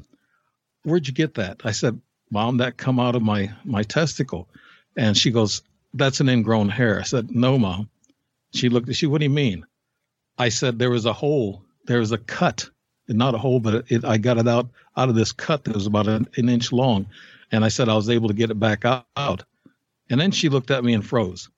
"Where'd 0.84 1.06
you 1.06 1.12
get 1.12 1.34
that?" 1.34 1.60
I 1.64 1.72
said, 1.72 2.00
"Mom, 2.30 2.56
that 2.56 2.78
come 2.78 2.98
out 2.98 3.14
of 3.14 3.20
my 3.20 3.52
my 3.62 3.82
testicle," 3.82 4.48
and 4.96 5.14
she 5.18 5.30
goes, 5.30 5.60
"That's 5.92 6.18
an 6.20 6.30
ingrown 6.30 6.70
hair." 6.70 6.98
I 6.98 7.02
said, 7.02 7.30
"No, 7.30 7.58
mom." 7.58 7.90
She 8.54 8.70
looked 8.70 8.88
at 8.88 8.96
she. 8.96 9.06
What 9.06 9.18
do 9.18 9.24
you 9.26 9.30
mean? 9.44 9.66
I 10.38 10.48
said 10.48 10.78
there 10.78 10.88
was 10.88 11.04
a 11.04 11.12
hole. 11.12 11.62
There 11.84 11.98
was 11.98 12.10
a 12.10 12.16
cut, 12.16 12.70
not 13.06 13.34
a 13.34 13.38
hole, 13.38 13.60
but 13.60 13.84
it, 13.92 14.02
I 14.02 14.16
got 14.16 14.38
it 14.38 14.48
out 14.48 14.70
out 14.96 15.10
of 15.10 15.14
this 15.14 15.32
cut 15.32 15.64
that 15.64 15.74
was 15.74 15.86
about 15.86 16.08
an, 16.08 16.26
an 16.38 16.48
inch 16.48 16.72
long, 16.72 17.04
and 17.52 17.66
I 17.66 17.68
said 17.68 17.90
I 17.90 17.96
was 17.96 18.08
able 18.08 18.28
to 18.28 18.34
get 18.34 18.50
it 18.50 18.58
back 18.58 18.86
out. 18.86 19.44
And 20.08 20.18
then 20.18 20.30
she 20.30 20.48
looked 20.48 20.70
at 20.70 20.84
me 20.84 20.94
and 20.94 21.04
froze 21.04 21.50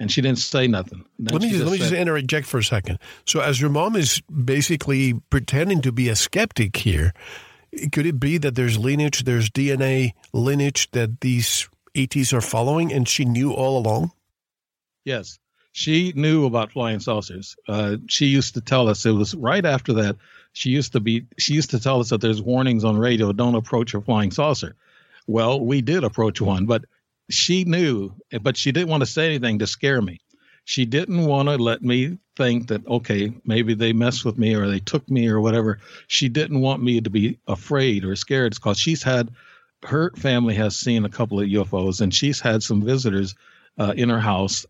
and 0.00 0.10
she 0.10 0.22
didn't 0.22 0.38
say 0.38 0.66
nothing. 0.66 1.04
Let 1.18 1.42
me 1.42 1.50
just, 1.50 1.62
let 1.62 1.72
me 1.72 1.78
just 1.78 1.92
interject 1.92 2.46
for 2.46 2.58
a 2.58 2.64
second. 2.64 2.98
So, 3.26 3.40
as 3.40 3.60
your 3.60 3.70
mom 3.70 3.94
is 3.94 4.22
basically 4.22 5.14
pretending 5.28 5.82
to 5.82 5.92
be 5.92 6.08
a 6.08 6.16
skeptic 6.16 6.74
here, 6.74 7.12
could 7.92 8.06
it 8.06 8.18
be 8.18 8.38
that 8.38 8.54
there's 8.54 8.78
lineage, 8.78 9.24
there's 9.24 9.50
DNA 9.50 10.12
lineage 10.32 10.90
that 10.92 11.20
these 11.20 11.68
ETs 11.94 12.32
are 12.32 12.40
following, 12.40 12.92
and 12.92 13.06
she 13.06 13.26
knew 13.26 13.52
all 13.52 13.78
along? 13.78 14.10
Yes, 15.04 15.38
she 15.72 16.14
knew 16.16 16.46
about 16.46 16.72
flying 16.72 17.00
saucers. 17.00 17.54
Uh, 17.68 17.98
she 18.08 18.26
used 18.26 18.54
to 18.54 18.62
tell 18.62 18.88
us 18.88 19.04
it 19.04 19.12
was 19.12 19.34
right 19.34 19.64
after 19.64 19.92
that. 19.92 20.16
She 20.52 20.70
used 20.70 20.92
to 20.94 21.00
be. 21.00 21.26
She 21.38 21.52
used 21.52 21.70
to 21.70 21.78
tell 21.78 22.00
us 22.00 22.08
that 22.08 22.22
there's 22.22 22.40
warnings 22.40 22.84
on 22.84 22.96
radio. 22.96 23.32
Don't 23.32 23.54
approach 23.54 23.92
a 23.94 24.00
flying 24.00 24.30
saucer. 24.30 24.74
Well, 25.26 25.60
we 25.60 25.82
did 25.82 26.04
approach 26.04 26.40
one, 26.40 26.64
but 26.64 26.86
she 27.30 27.64
knew, 27.64 28.12
but 28.42 28.56
she 28.56 28.72
didn't 28.72 28.88
want 28.88 29.02
to 29.02 29.06
say 29.06 29.26
anything 29.26 29.58
to 29.60 29.66
scare 29.66 30.02
me. 30.02 30.18
She 30.64 30.84
didn't 30.84 31.24
want 31.24 31.48
to 31.48 31.56
let 31.56 31.82
me 31.82 32.18
think 32.36 32.68
that, 32.68 32.86
okay, 32.86 33.32
maybe 33.44 33.74
they 33.74 33.92
messed 33.92 34.24
with 34.24 34.38
me 34.38 34.54
or 34.54 34.68
they 34.68 34.78
took 34.78 35.08
me 35.10 35.28
or 35.28 35.40
whatever. 35.40 35.78
She 36.06 36.28
didn't 36.28 36.60
want 36.60 36.82
me 36.82 37.00
to 37.00 37.10
be 37.10 37.38
afraid 37.48 38.04
or 38.04 38.14
scared 38.14 38.54
because 38.54 38.78
she's 38.78 39.02
had, 39.02 39.30
her 39.84 40.10
family 40.16 40.54
has 40.54 40.76
seen 40.76 41.04
a 41.04 41.08
couple 41.08 41.40
of 41.40 41.48
UFOs 41.48 42.00
and 42.00 42.14
she's 42.14 42.40
had 42.40 42.62
some 42.62 42.82
visitors 42.82 43.34
uh, 43.78 43.94
in 43.96 44.10
her 44.10 44.20
house, 44.20 44.66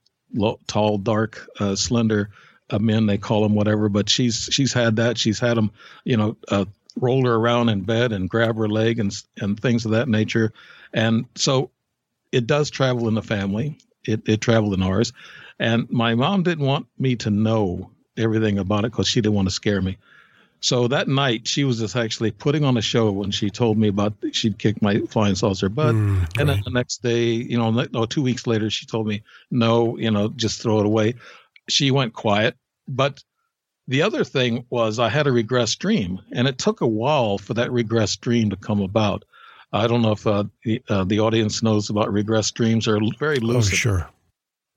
tall, 0.67 0.99
dark, 0.99 1.47
uh, 1.59 1.75
slender 1.75 2.31
uh, 2.71 2.79
men, 2.79 3.07
they 3.07 3.19
call 3.19 3.43
them 3.43 3.55
whatever, 3.55 3.89
but 3.89 4.09
she's, 4.09 4.49
she's 4.53 4.73
had 4.73 4.97
that. 4.97 5.19
She's 5.19 5.41
had 5.41 5.57
them, 5.57 5.73
you 6.05 6.17
know, 6.17 6.37
uh, 6.49 6.67
roll 6.97 7.27
her 7.27 7.35
around 7.35 7.69
in 7.69 7.81
bed 7.81 8.13
and 8.13 8.31
grab 8.31 8.57
her 8.57 8.69
leg 8.69 9.01
and, 9.01 9.13
and 9.39 9.59
things 9.59 9.85
of 9.85 9.91
that 9.91 10.09
nature. 10.09 10.53
And 10.93 11.27
so 11.35 11.71
it 12.33 12.47
does 12.47 12.71
travel 12.71 13.09
in 13.09 13.15
the 13.15 13.23
family. 13.23 13.79
It, 14.05 14.23
it 14.27 14.41
traveled 14.41 14.75
in 14.75 14.83
ours. 14.83 15.13
And 15.59 15.91
my 15.91 16.15
mom 16.15 16.43
didn't 16.43 16.65
want 16.65 16.87
me 16.99 17.17
to 17.17 17.31
know 17.31 17.91
everything 18.17 18.59
about 18.59 18.85
it 18.85 18.93
because 18.93 19.09
she 19.09 19.21
didn't 19.21 19.35
want 19.35 19.49
to 19.49 19.55
scare 19.55 19.83
me. 19.83 19.99
So 20.61 20.89
that 20.89 21.09
night, 21.09 21.49
she 21.49 21.65
was 21.65 21.79
just 21.79 21.97
actually 21.97 22.33
putting 22.33 22.65
on 22.65 22.77
a 22.77 22.83
show 22.83 23.11
when 23.11 23.31
she 23.31 23.49
told 23.49 23.79
me 23.79 23.89
about 23.89 24.15
she'd 24.33 24.59
kicked 24.59 24.83
my 24.83 25.01
flying 25.01 25.35
saucer 25.35 25.71
butt. 25.71 25.95
Mm, 25.95 26.39
and 26.39 26.49
right. 26.49 26.55
then 26.55 26.63
the 26.65 26.71
next 26.71 27.03
day, 27.03 27.31
you 27.33 27.57
know, 27.57 27.71
no, 27.71 28.05
two 28.05 28.23
weeks 28.23 28.47
later, 28.47 28.69
she 28.69 28.85
told 28.85 29.07
me, 29.07 29.23
no, 29.51 29.97
you 29.97 30.11
know, 30.11 30.29
just 30.29 30.61
throw 30.61 30.81
it 30.81 30.87
away. 30.87 31.15
She 31.69 31.91
went 31.91 32.13
quiet. 32.13 32.57
But 32.87 33.23
the 33.89 34.03
other 34.03 34.23
thing 34.23 34.67
was 34.69 34.99
I 34.99 35.09
had 35.09 35.27
a 35.27 35.33
regress 35.33 35.75
dream, 35.77 36.21
and 36.33 36.47
it 36.47 36.59
took 36.59 36.83
a 36.83 36.87
while 36.87 37.39
for 37.39 37.55
that 37.55 37.73
regress 37.73 38.17
dream 38.17 38.51
to 38.51 38.57
come 38.57 38.83
about. 38.83 39.25
I 39.73 39.87
don't 39.87 40.03
know 40.03 40.13
if 40.13 40.27
uh, 40.27 40.45
the, 40.65 40.83
uh, 40.89 41.05
the 41.05 41.21
audience 41.21 41.63
knows 41.63 41.91
about 41.91 42.13
regress 42.13 42.51
dreams. 42.51 42.87
They're 42.87 42.99
very 43.19 43.39
oh, 43.39 43.47
lucid. 43.47 43.75
Oh, 43.75 43.77
sure. 43.77 44.11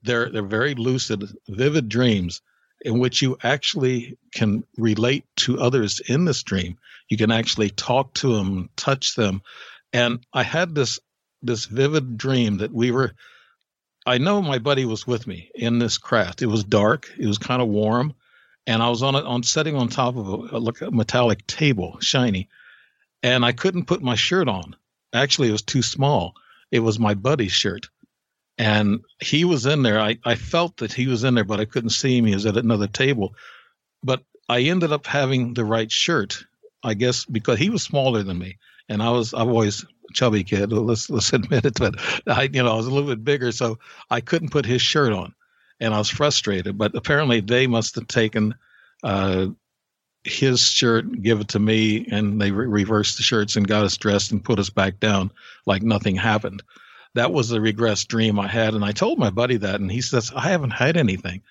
They're 0.02 0.30
they're 0.30 0.42
very 0.42 0.74
lucid, 0.74 1.24
vivid 1.48 1.88
dreams 1.88 2.42
in 2.84 2.98
which 2.98 3.22
you 3.22 3.38
actually 3.42 4.18
can 4.32 4.64
relate 4.76 5.24
to 5.36 5.58
others 5.58 6.00
in 6.00 6.26
this 6.26 6.42
dream. 6.42 6.76
You 7.08 7.16
can 7.16 7.30
actually 7.30 7.70
talk 7.70 8.14
to 8.14 8.36
them, 8.36 8.68
touch 8.76 9.14
them, 9.14 9.42
and 9.92 10.24
I 10.32 10.42
had 10.42 10.74
this 10.74 11.00
this 11.42 11.64
vivid 11.64 12.16
dream 12.16 12.58
that 12.58 12.72
we 12.72 12.90
were. 12.90 13.12
I 14.06 14.18
know 14.18 14.42
my 14.42 14.58
buddy 14.58 14.84
was 14.84 15.06
with 15.06 15.26
me 15.26 15.50
in 15.54 15.78
this 15.78 15.96
craft. 15.96 16.42
It 16.42 16.46
was 16.46 16.62
dark. 16.62 17.10
It 17.18 17.26
was 17.26 17.38
kind 17.38 17.62
of 17.62 17.68
warm, 17.68 18.14
and 18.66 18.82
I 18.82 18.90
was 18.90 19.02
on 19.02 19.14
a, 19.14 19.20
on 19.20 19.42
sitting 19.42 19.76
on 19.76 19.88
top 19.88 20.16
of 20.16 20.28
a, 20.28 20.86
a 20.86 20.90
metallic 20.90 21.46
table, 21.46 21.98
shiny, 22.00 22.50
and 23.22 23.44
I 23.44 23.52
couldn't 23.52 23.86
put 23.86 24.02
my 24.02 24.14
shirt 24.14 24.48
on. 24.48 24.76
Actually, 25.14 25.48
it 25.48 25.52
was 25.52 25.62
too 25.62 25.82
small. 25.82 26.34
It 26.70 26.80
was 26.80 26.98
my 26.98 27.14
buddy's 27.14 27.52
shirt. 27.52 27.88
And 28.58 29.00
he 29.20 29.44
was 29.44 29.66
in 29.66 29.82
there. 29.82 30.00
I, 30.00 30.18
I 30.24 30.34
felt 30.34 30.76
that 30.78 30.92
he 30.92 31.06
was 31.06 31.24
in 31.24 31.34
there, 31.34 31.44
but 31.44 31.60
I 31.60 31.64
couldn't 31.64 31.90
see 31.90 32.18
him. 32.18 32.26
He 32.26 32.34
was 32.34 32.46
at 32.46 32.56
another 32.56 32.86
table. 32.86 33.34
But 34.02 34.22
I 34.48 34.60
ended 34.60 34.92
up 34.92 35.06
having 35.06 35.54
the 35.54 35.64
right 35.64 35.90
shirt, 35.90 36.44
I 36.82 36.94
guess, 36.94 37.24
because 37.24 37.58
he 37.58 37.70
was 37.70 37.82
smaller 37.82 38.22
than 38.22 38.38
me. 38.38 38.58
And 38.88 39.02
I 39.02 39.10
was, 39.10 39.32
I've 39.34 39.48
always 39.48 39.84
chubby 40.12 40.44
kid. 40.44 40.72
Let's 40.72 41.10
let's 41.10 41.32
admit 41.32 41.64
it. 41.64 41.78
But 41.78 41.94
I, 42.26 42.42
you 42.52 42.62
know, 42.62 42.72
I 42.72 42.76
was 42.76 42.86
a 42.86 42.90
little 42.90 43.08
bit 43.08 43.24
bigger, 43.24 43.52
so 43.52 43.78
I 44.10 44.20
couldn't 44.20 44.50
put 44.50 44.66
his 44.66 44.82
shirt 44.82 45.12
on, 45.12 45.34
and 45.80 45.94
I 45.94 45.98
was 45.98 46.10
frustrated. 46.10 46.76
But 46.76 46.94
apparently, 46.94 47.40
they 47.40 47.66
must 47.66 47.94
have 47.96 48.06
taken 48.06 48.54
uh, 49.02 49.48
his 50.24 50.60
shirt, 50.60 51.22
give 51.22 51.40
it 51.40 51.48
to 51.48 51.58
me, 51.58 52.06
and 52.10 52.40
they 52.40 52.50
re- 52.50 52.66
reversed 52.66 53.16
the 53.16 53.22
shirts 53.22 53.56
and 53.56 53.68
got 53.68 53.84
us 53.84 53.96
dressed 53.96 54.32
and 54.32 54.44
put 54.44 54.58
us 54.58 54.70
back 54.70 54.98
down 54.98 55.30
like 55.66 55.82
nothing 55.82 56.16
happened. 56.16 56.62
That 57.14 57.32
was 57.32 57.48
the 57.48 57.60
regress 57.60 58.04
dream 58.04 58.40
I 58.40 58.48
had, 58.48 58.74
and 58.74 58.84
I 58.84 58.92
told 58.92 59.18
my 59.18 59.30
buddy 59.30 59.58
that, 59.58 59.80
and 59.80 59.90
he 59.90 60.00
says, 60.00 60.32
"I 60.34 60.48
haven't 60.48 60.70
had 60.70 60.96
anything." 60.96 61.42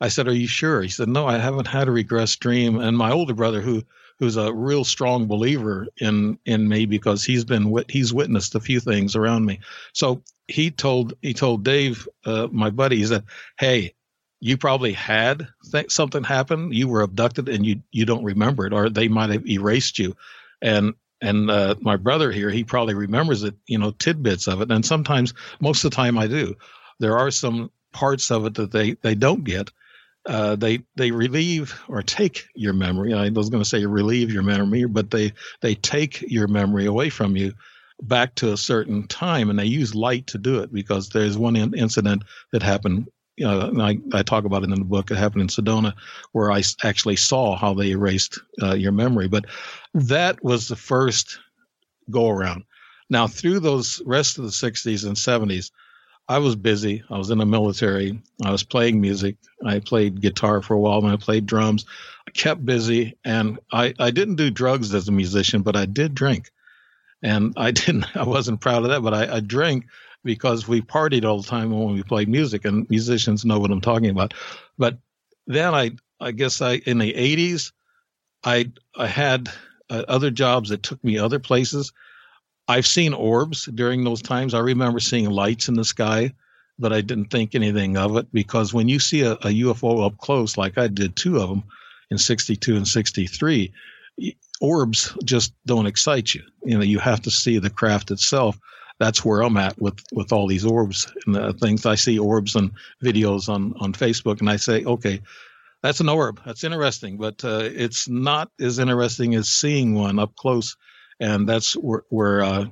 I 0.00 0.08
said, 0.08 0.28
"Are 0.28 0.34
you 0.34 0.46
sure?" 0.46 0.82
He 0.82 0.88
said, 0.88 1.08
"No, 1.08 1.26
I 1.26 1.38
haven't 1.38 1.68
had 1.68 1.88
a 1.88 1.92
regress 1.92 2.36
dream." 2.36 2.78
And 2.78 2.96
my 2.96 3.10
older 3.10 3.34
brother, 3.34 3.60
who 3.62 3.84
who's 4.18 4.36
a 4.36 4.52
real 4.52 4.84
strong 4.84 5.26
believer 5.26 5.86
in 5.98 6.38
in 6.44 6.68
me 6.68 6.86
because 6.86 7.24
he's 7.24 7.44
been 7.44 7.74
he's 7.88 8.12
witnessed 8.12 8.54
a 8.54 8.60
few 8.60 8.80
things 8.80 9.16
around 9.16 9.46
me, 9.46 9.60
so 9.92 10.22
he 10.48 10.70
told 10.70 11.14
he 11.22 11.34
told 11.34 11.64
Dave, 11.64 12.08
uh, 12.24 12.48
my 12.50 12.70
buddy, 12.70 12.96
he 12.96 13.06
said, 13.06 13.24
"Hey, 13.58 13.94
you 14.40 14.56
probably 14.56 14.92
had 14.92 15.48
th- 15.70 15.90
something 15.90 16.22
happen. 16.22 16.72
You 16.72 16.88
were 16.88 17.02
abducted 17.02 17.48
and 17.48 17.64
you 17.66 17.82
you 17.90 18.04
don't 18.04 18.24
remember 18.24 18.66
it, 18.66 18.72
or 18.72 18.88
they 18.88 19.08
might 19.08 19.30
have 19.30 19.46
erased 19.46 19.98
you. 19.98 20.16
And 20.62 20.94
and 21.20 21.50
uh, 21.50 21.74
my 21.80 21.96
brother 21.96 22.30
here, 22.30 22.50
he 22.50 22.62
probably 22.62 22.94
remembers 22.94 23.42
it, 23.42 23.54
you 23.66 23.78
know, 23.78 23.90
tidbits 23.90 24.46
of 24.46 24.60
it. 24.60 24.70
And 24.70 24.84
sometimes, 24.86 25.34
most 25.60 25.84
of 25.84 25.90
the 25.90 25.96
time, 25.96 26.16
I 26.16 26.28
do. 26.28 26.54
There 27.00 27.18
are 27.18 27.30
some 27.30 27.70
parts 27.92 28.30
of 28.30 28.46
it 28.46 28.54
that 28.54 28.70
they 28.70 28.92
they 28.92 29.14
don't 29.14 29.44
get. 29.44 29.70
Uh, 30.26 30.56
they 30.56 30.80
they 30.96 31.10
relieve 31.10 31.80
or 31.88 32.02
take 32.02 32.46
your 32.54 32.74
memory. 32.74 33.14
I 33.14 33.30
was 33.30 33.48
going 33.48 33.62
to 33.62 33.68
say 33.68 33.84
relieve 33.86 34.32
your 34.32 34.42
memory, 34.42 34.84
but 34.84 35.10
they 35.10 35.32
they 35.60 35.74
take 35.74 36.22
your 36.22 36.48
memory 36.48 36.86
away 36.86 37.10
from 37.10 37.36
you 37.36 37.54
back 38.00 38.36
to 38.36 38.52
a 38.52 38.56
certain 38.56 39.08
time, 39.08 39.50
and 39.50 39.58
they 39.58 39.64
use 39.64 39.94
light 39.94 40.28
to 40.28 40.38
do 40.38 40.60
it 40.60 40.72
because 40.72 41.08
there's 41.08 41.36
one 41.36 41.56
in- 41.56 41.74
incident 41.74 42.22
that 42.52 42.62
happened 42.62 43.08
you 43.38 43.46
know, 43.46 43.72
I, 43.80 43.98
I 44.12 44.22
talk 44.22 44.44
about 44.44 44.62
it 44.64 44.70
in 44.70 44.78
the 44.78 44.84
book. 44.84 45.10
It 45.10 45.16
happened 45.16 45.42
in 45.42 45.48
Sedona, 45.48 45.94
where 46.32 46.50
I 46.50 46.62
actually 46.82 47.16
saw 47.16 47.56
how 47.56 47.72
they 47.72 47.90
erased 47.90 48.40
uh, 48.62 48.74
your 48.74 48.92
memory. 48.92 49.28
But 49.28 49.46
that 49.94 50.42
was 50.42 50.66
the 50.66 50.76
first 50.76 51.38
go 52.10 52.28
around. 52.28 52.64
Now, 53.08 53.26
through 53.26 53.60
those 53.60 54.02
rest 54.04 54.38
of 54.38 54.44
the 54.44 54.50
60s 54.50 55.06
and 55.06 55.16
70s, 55.16 55.70
I 56.28 56.38
was 56.38 56.56
busy. 56.56 57.02
I 57.08 57.16
was 57.16 57.30
in 57.30 57.38
the 57.38 57.46
military. 57.46 58.20
I 58.44 58.50
was 58.50 58.62
playing 58.62 59.00
music. 59.00 59.36
I 59.64 59.78
played 59.78 60.20
guitar 60.20 60.60
for 60.60 60.74
a 60.74 60.78
while 60.78 60.98
and 60.98 61.08
I 61.08 61.16
played 61.16 61.46
drums. 61.46 61.86
I 62.26 62.32
kept 62.32 62.66
busy 62.66 63.16
and 63.24 63.58
I, 63.72 63.94
I 63.98 64.10
didn't 64.10 64.36
do 64.36 64.50
drugs 64.50 64.92
as 64.94 65.08
a 65.08 65.12
musician, 65.12 65.62
but 65.62 65.76
I 65.76 65.86
did 65.86 66.14
drink. 66.14 66.50
And 67.22 67.54
I 67.56 67.70
didn't, 67.82 68.14
I 68.16 68.24
wasn't 68.24 68.60
proud 68.60 68.82
of 68.82 68.90
that, 68.90 69.02
but 69.02 69.14
I, 69.14 69.36
I 69.36 69.40
drank 69.40 69.86
because 70.28 70.68
we 70.68 70.82
partied 70.82 71.24
all 71.24 71.40
the 71.40 71.48
time 71.48 71.70
when 71.70 71.94
we 71.94 72.02
played 72.02 72.28
music, 72.28 72.66
and 72.66 72.88
musicians 72.90 73.46
know 73.46 73.58
what 73.58 73.70
I'm 73.70 73.80
talking 73.80 74.10
about. 74.10 74.34
But 74.76 74.98
then 75.46 75.74
I, 75.74 75.92
I 76.20 76.32
guess 76.32 76.60
I 76.60 76.74
in 76.74 76.98
the 76.98 77.14
80s, 77.14 77.72
I 78.44 78.70
I 78.94 79.06
had 79.06 79.48
uh, 79.88 80.04
other 80.06 80.30
jobs 80.30 80.68
that 80.68 80.82
took 80.82 81.02
me 81.02 81.16
other 81.16 81.38
places. 81.38 81.94
I've 82.68 82.86
seen 82.86 83.14
orbs 83.14 83.70
during 83.74 84.04
those 84.04 84.20
times. 84.20 84.52
I 84.52 84.58
remember 84.58 85.00
seeing 85.00 85.30
lights 85.30 85.68
in 85.68 85.76
the 85.76 85.84
sky, 85.84 86.34
but 86.78 86.92
I 86.92 87.00
didn't 87.00 87.30
think 87.30 87.54
anything 87.54 87.96
of 87.96 88.18
it 88.18 88.30
because 88.30 88.74
when 88.74 88.86
you 88.86 88.98
see 88.98 89.22
a, 89.22 89.32
a 89.32 89.60
UFO 89.64 90.04
up 90.04 90.18
close, 90.18 90.58
like 90.58 90.76
I 90.76 90.88
did 90.88 91.16
two 91.16 91.38
of 91.38 91.48
them 91.48 91.64
in 92.10 92.18
62 92.18 92.76
and 92.76 92.86
63, 92.86 93.72
orbs 94.60 95.16
just 95.24 95.54
don't 95.64 95.86
excite 95.86 96.34
you. 96.34 96.42
You 96.64 96.76
know, 96.76 96.84
you 96.84 96.98
have 96.98 97.22
to 97.22 97.30
see 97.30 97.58
the 97.58 97.70
craft 97.70 98.10
itself 98.10 98.58
that's 98.98 99.24
where 99.24 99.42
I'm 99.42 99.56
at 99.56 99.80
with 99.80 100.00
with 100.12 100.32
all 100.32 100.46
these 100.46 100.64
orbs 100.64 101.12
and 101.26 101.34
the 101.34 101.52
things. 101.52 101.86
I 101.86 101.94
see 101.94 102.18
orbs 102.18 102.56
and 102.56 102.72
videos 103.02 103.48
on 103.48 103.74
on 103.80 103.92
Facebook, 103.92 104.40
and 104.40 104.50
I 104.50 104.56
say, 104.56 104.84
okay, 104.84 105.20
that's 105.82 106.00
an 106.00 106.08
orb. 106.08 106.40
That's 106.44 106.64
interesting, 106.64 107.16
but 107.16 107.44
uh, 107.44 107.60
it's 107.62 108.08
not 108.08 108.50
as 108.60 108.78
interesting 108.78 109.34
as 109.34 109.48
seeing 109.48 109.94
one 109.94 110.18
up 110.18 110.34
close, 110.36 110.76
and 111.20 111.48
that's 111.48 111.74
where 111.74 112.02
where 112.08 112.42
uh, 112.42 112.66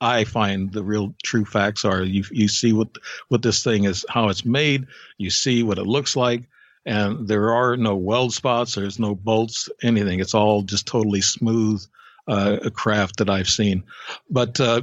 I 0.00 0.24
find 0.24 0.72
the 0.72 0.82
real 0.82 1.14
true 1.22 1.44
facts 1.44 1.84
are. 1.84 2.02
You 2.02 2.24
you 2.30 2.48
see 2.48 2.72
what 2.72 2.88
what 3.28 3.42
this 3.42 3.62
thing 3.62 3.84
is, 3.84 4.06
how 4.08 4.28
it's 4.28 4.44
made. 4.44 4.86
You 5.18 5.30
see 5.30 5.62
what 5.62 5.78
it 5.78 5.86
looks 5.86 6.16
like, 6.16 6.44
and 6.86 7.28
there 7.28 7.52
are 7.52 7.76
no 7.76 7.94
weld 7.96 8.32
spots. 8.32 8.74
There's 8.74 8.98
no 8.98 9.14
bolts, 9.14 9.68
anything. 9.82 10.20
It's 10.20 10.34
all 10.34 10.62
just 10.62 10.86
totally 10.86 11.20
smooth. 11.20 11.84
Uh, 12.28 12.70
craft 12.72 13.16
that 13.16 13.28
I've 13.28 13.48
seen. 13.48 13.82
But 14.30 14.60
uh, 14.60 14.82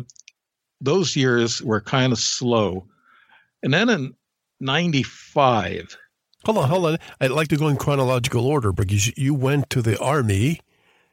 those 0.82 1.16
years 1.16 1.62
were 1.62 1.82
kind 1.82 2.14
of 2.14 2.20
slow. 2.20 2.88
And 3.64 3.74
then 3.74 3.90
in 3.90 4.14
95. 4.60 5.98
Hold 6.46 6.58
on, 6.58 6.70
hold 6.70 6.86
on. 6.86 6.98
I'd 7.20 7.32
like 7.32 7.50
to 7.50 7.58
go 7.58 7.68
in 7.68 7.78
chronological 7.78 8.46
order 8.46 8.72
because 8.72 9.16
you 9.18 9.34
went 9.34 9.70
to 9.72 9.82
the 9.82 10.00
army. 10.00 10.62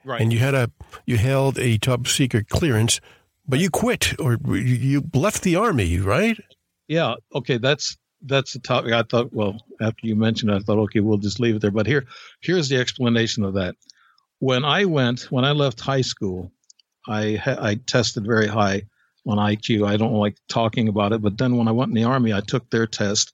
Right. 0.05 0.21
And 0.21 0.33
you 0.33 0.39
had 0.39 0.55
a 0.55 0.71
you 1.05 1.17
held 1.17 1.59
a 1.59 1.79
top 1.79 2.07
secret 2.07 2.49
clearance, 2.49 3.01
but 3.49 3.59
you 3.59 3.71
quit 3.71 4.15
or 4.21 4.39
you 4.55 5.03
left 5.13 5.43
the 5.43 5.57
army, 5.57 5.99
right? 5.99 6.39
Yeah. 6.87 7.15
Okay. 7.35 7.59
That's 7.59 7.97
that's 8.23 8.53
the 8.53 8.61
topic. 8.61 8.93
I 8.93 9.03
thought. 9.03 9.33
Well, 9.33 9.59
after 9.81 10.07
you 10.07 10.15
mentioned, 10.15 10.53
it, 10.53 10.55
I 10.55 10.59
thought, 10.61 10.79
okay, 10.79 11.01
we'll 11.01 11.19
just 11.19 11.41
leave 11.41 11.57
it 11.57 11.63
there. 11.63 11.73
But 11.73 11.89
here, 11.89 12.07
here's 12.41 12.69
the 12.69 12.77
explanation 12.77 13.45
of 13.45 13.55
that. 13.55 13.75
When 14.39 14.65
I 14.65 14.85
went, 14.85 15.23
when 15.33 15.45
I 15.45 15.51
left 15.51 15.81
high 15.81 16.03
school, 16.03 16.53
I 17.09 17.43
I 17.45 17.75
tested 17.75 18.25
very 18.25 18.47
high 18.47 18.83
on 19.27 19.39
IQ. 19.39 19.87
I 19.87 19.97
don't 19.97 20.15
like 20.15 20.37
talking 20.49 20.89
about 20.89 21.13
it, 21.13 21.23
but 21.23 21.39
then 21.39 21.57
when 21.57 21.69
I 21.69 21.73
went 21.73 21.91
in 21.91 21.95
the 21.95 22.05
army, 22.05 22.33
I 22.33 22.41
took 22.41 22.71
their 22.71 22.87
test 22.87 23.33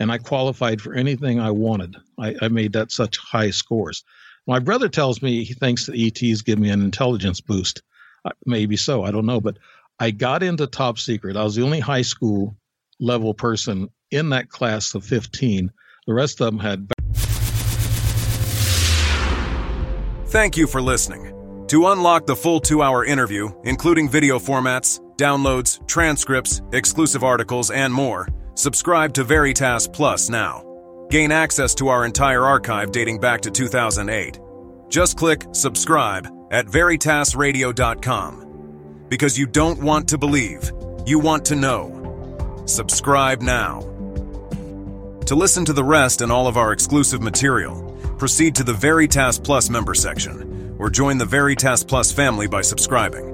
and 0.00 0.10
I 0.10 0.18
qualified 0.18 0.80
for 0.80 0.94
anything 0.94 1.40
I 1.40 1.50
wanted. 1.50 1.96
I, 2.18 2.34
I 2.42 2.48
made 2.48 2.72
that 2.72 2.92
such 2.92 3.18
high 3.18 3.50
scores. 3.50 4.04
My 4.46 4.58
brother 4.58 4.88
tells 4.88 5.22
me 5.22 5.44
he 5.44 5.54
thinks 5.54 5.86
the 5.86 6.06
ETs 6.06 6.42
give 6.42 6.58
me 6.58 6.70
an 6.70 6.82
intelligence 6.82 7.40
boost. 7.40 7.82
Uh, 8.24 8.30
maybe 8.44 8.76
so, 8.76 9.02
I 9.04 9.10
don't 9.10 9.26
know, 9.26 9.40
but 9.40 9.58
I 9.98 10.10
got 10.10 10.42
into 10.42 10.66
top 10.66 10.98
secret. 10.98 11.36
I 11.36 11.44
was 11.44 11.54
the 11.54 11.62
only 11.62 11.80
high 11.80 12.02
school 12.02 12.56
level 13.00 13.34
person 13.34 13.90
in 14.10 14.30
that 14.30 14.48
class 14.48 14.94
of 14.94 15.04
15. 15.04 15.70
The 16.06 16.14
rest 16.14 16.40
of 16.40 16.46
them 16.46 16.58
had. 16.58 16.88
Thank 20.28 20.56
you 20.56 20.66
for 20.66 20.82
listening. 20.82 21.30
To 21.68 21.86
unlock 21.88 22.26
the 22.26 22.36
full 22.36 22.60
two 22.60 22.82
hour 22.82 23.04
interview, 23.04 23.50
including 23.64 24.08
video 24.08 24.38
formats, 24.38 25.00
downloads, 25.16 25.86
transcripts, 25.86 26.60
exclusive 26.72 27.24
articles, 27.24 27.70
and 27.70 27.92
more, 27.92 28.28
subscribe 28.54 29.12
to 29.14 29.24
Veritas 29.24 29.88
Plus 29.88 30.28
now. 30.28 30.62
Gain 31.10 31.32
access 31.32 31.74
to 31.76 31.88
our 31.88 32.04
entire 32.04 32.44
archive 32.44 32.92
dating 32.92 33.20
back 33.20 33.40
to 33.42 33.50
2008. 33.50 34.38
Just 34.88 35.16
click 35.16 35.44
subscribe 35.52 36.28
at 36.50 36.66
veritasradio.com. 36.66 39.06
Because 39.08 39.38
you 39.38 39.46
don't 39.46 39.82
want 39.82 40.08
to 40.08 40.18
believe, 40.18 40.72
you 41.06 41.18
want 41.18 41.44
to 41.46 41.56
know. 41.56 42.62
Subscribe 42.66 43.42
now. 43.42 43.80
To 45.26 45.34
listen 45.34 45.64
to 45.64 45.72
the 45.72 45.84
rest 45.84 46.20
and 46.20 46.30
all 46.30 46.46
of 46.46 46.56
our 46.56 46.72
exclusive 46.72 47.22
material, 47.22 47.98
proceed 48.18 48.54
to 48.56 48.64
the 48.64 48.74
Veritas 48.74 49.38
Plus 49.38 49.70
member 49.70 49.94
section 49.94 50.76
or 50.78 50.90
join 50.90 51.18
the 51.18 51.24
Veritas 51.24 51.84
Plus 51.84 52.12
family 52.12 52.46
by 52.46 52.62
subscribing. 52.62 53.33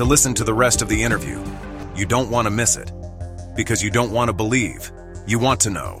to 0.00 0.04
listen 0.06 0.32
to 0.32 0.44
the 0.44 0.54
rest 0.54 0.80
of 0.80 0.88
the 0.88 1.02
interview. 1.02 1.38
You 1.94 2.06
don't 2.06 2.30
want 2.30 2.46
to 2.46 2.50
miss 2.50 2.78
it 2.78 2.90
because 3.54 3.82
you 3.82 3.90
don't 3.90 4.12
want 4.12 4.30
to 4.30 4.32
believe, 4.32 4.90
you 5.26 5.38
want 5.38 5.60
to 5.60 5.68
know. 5.68 6.00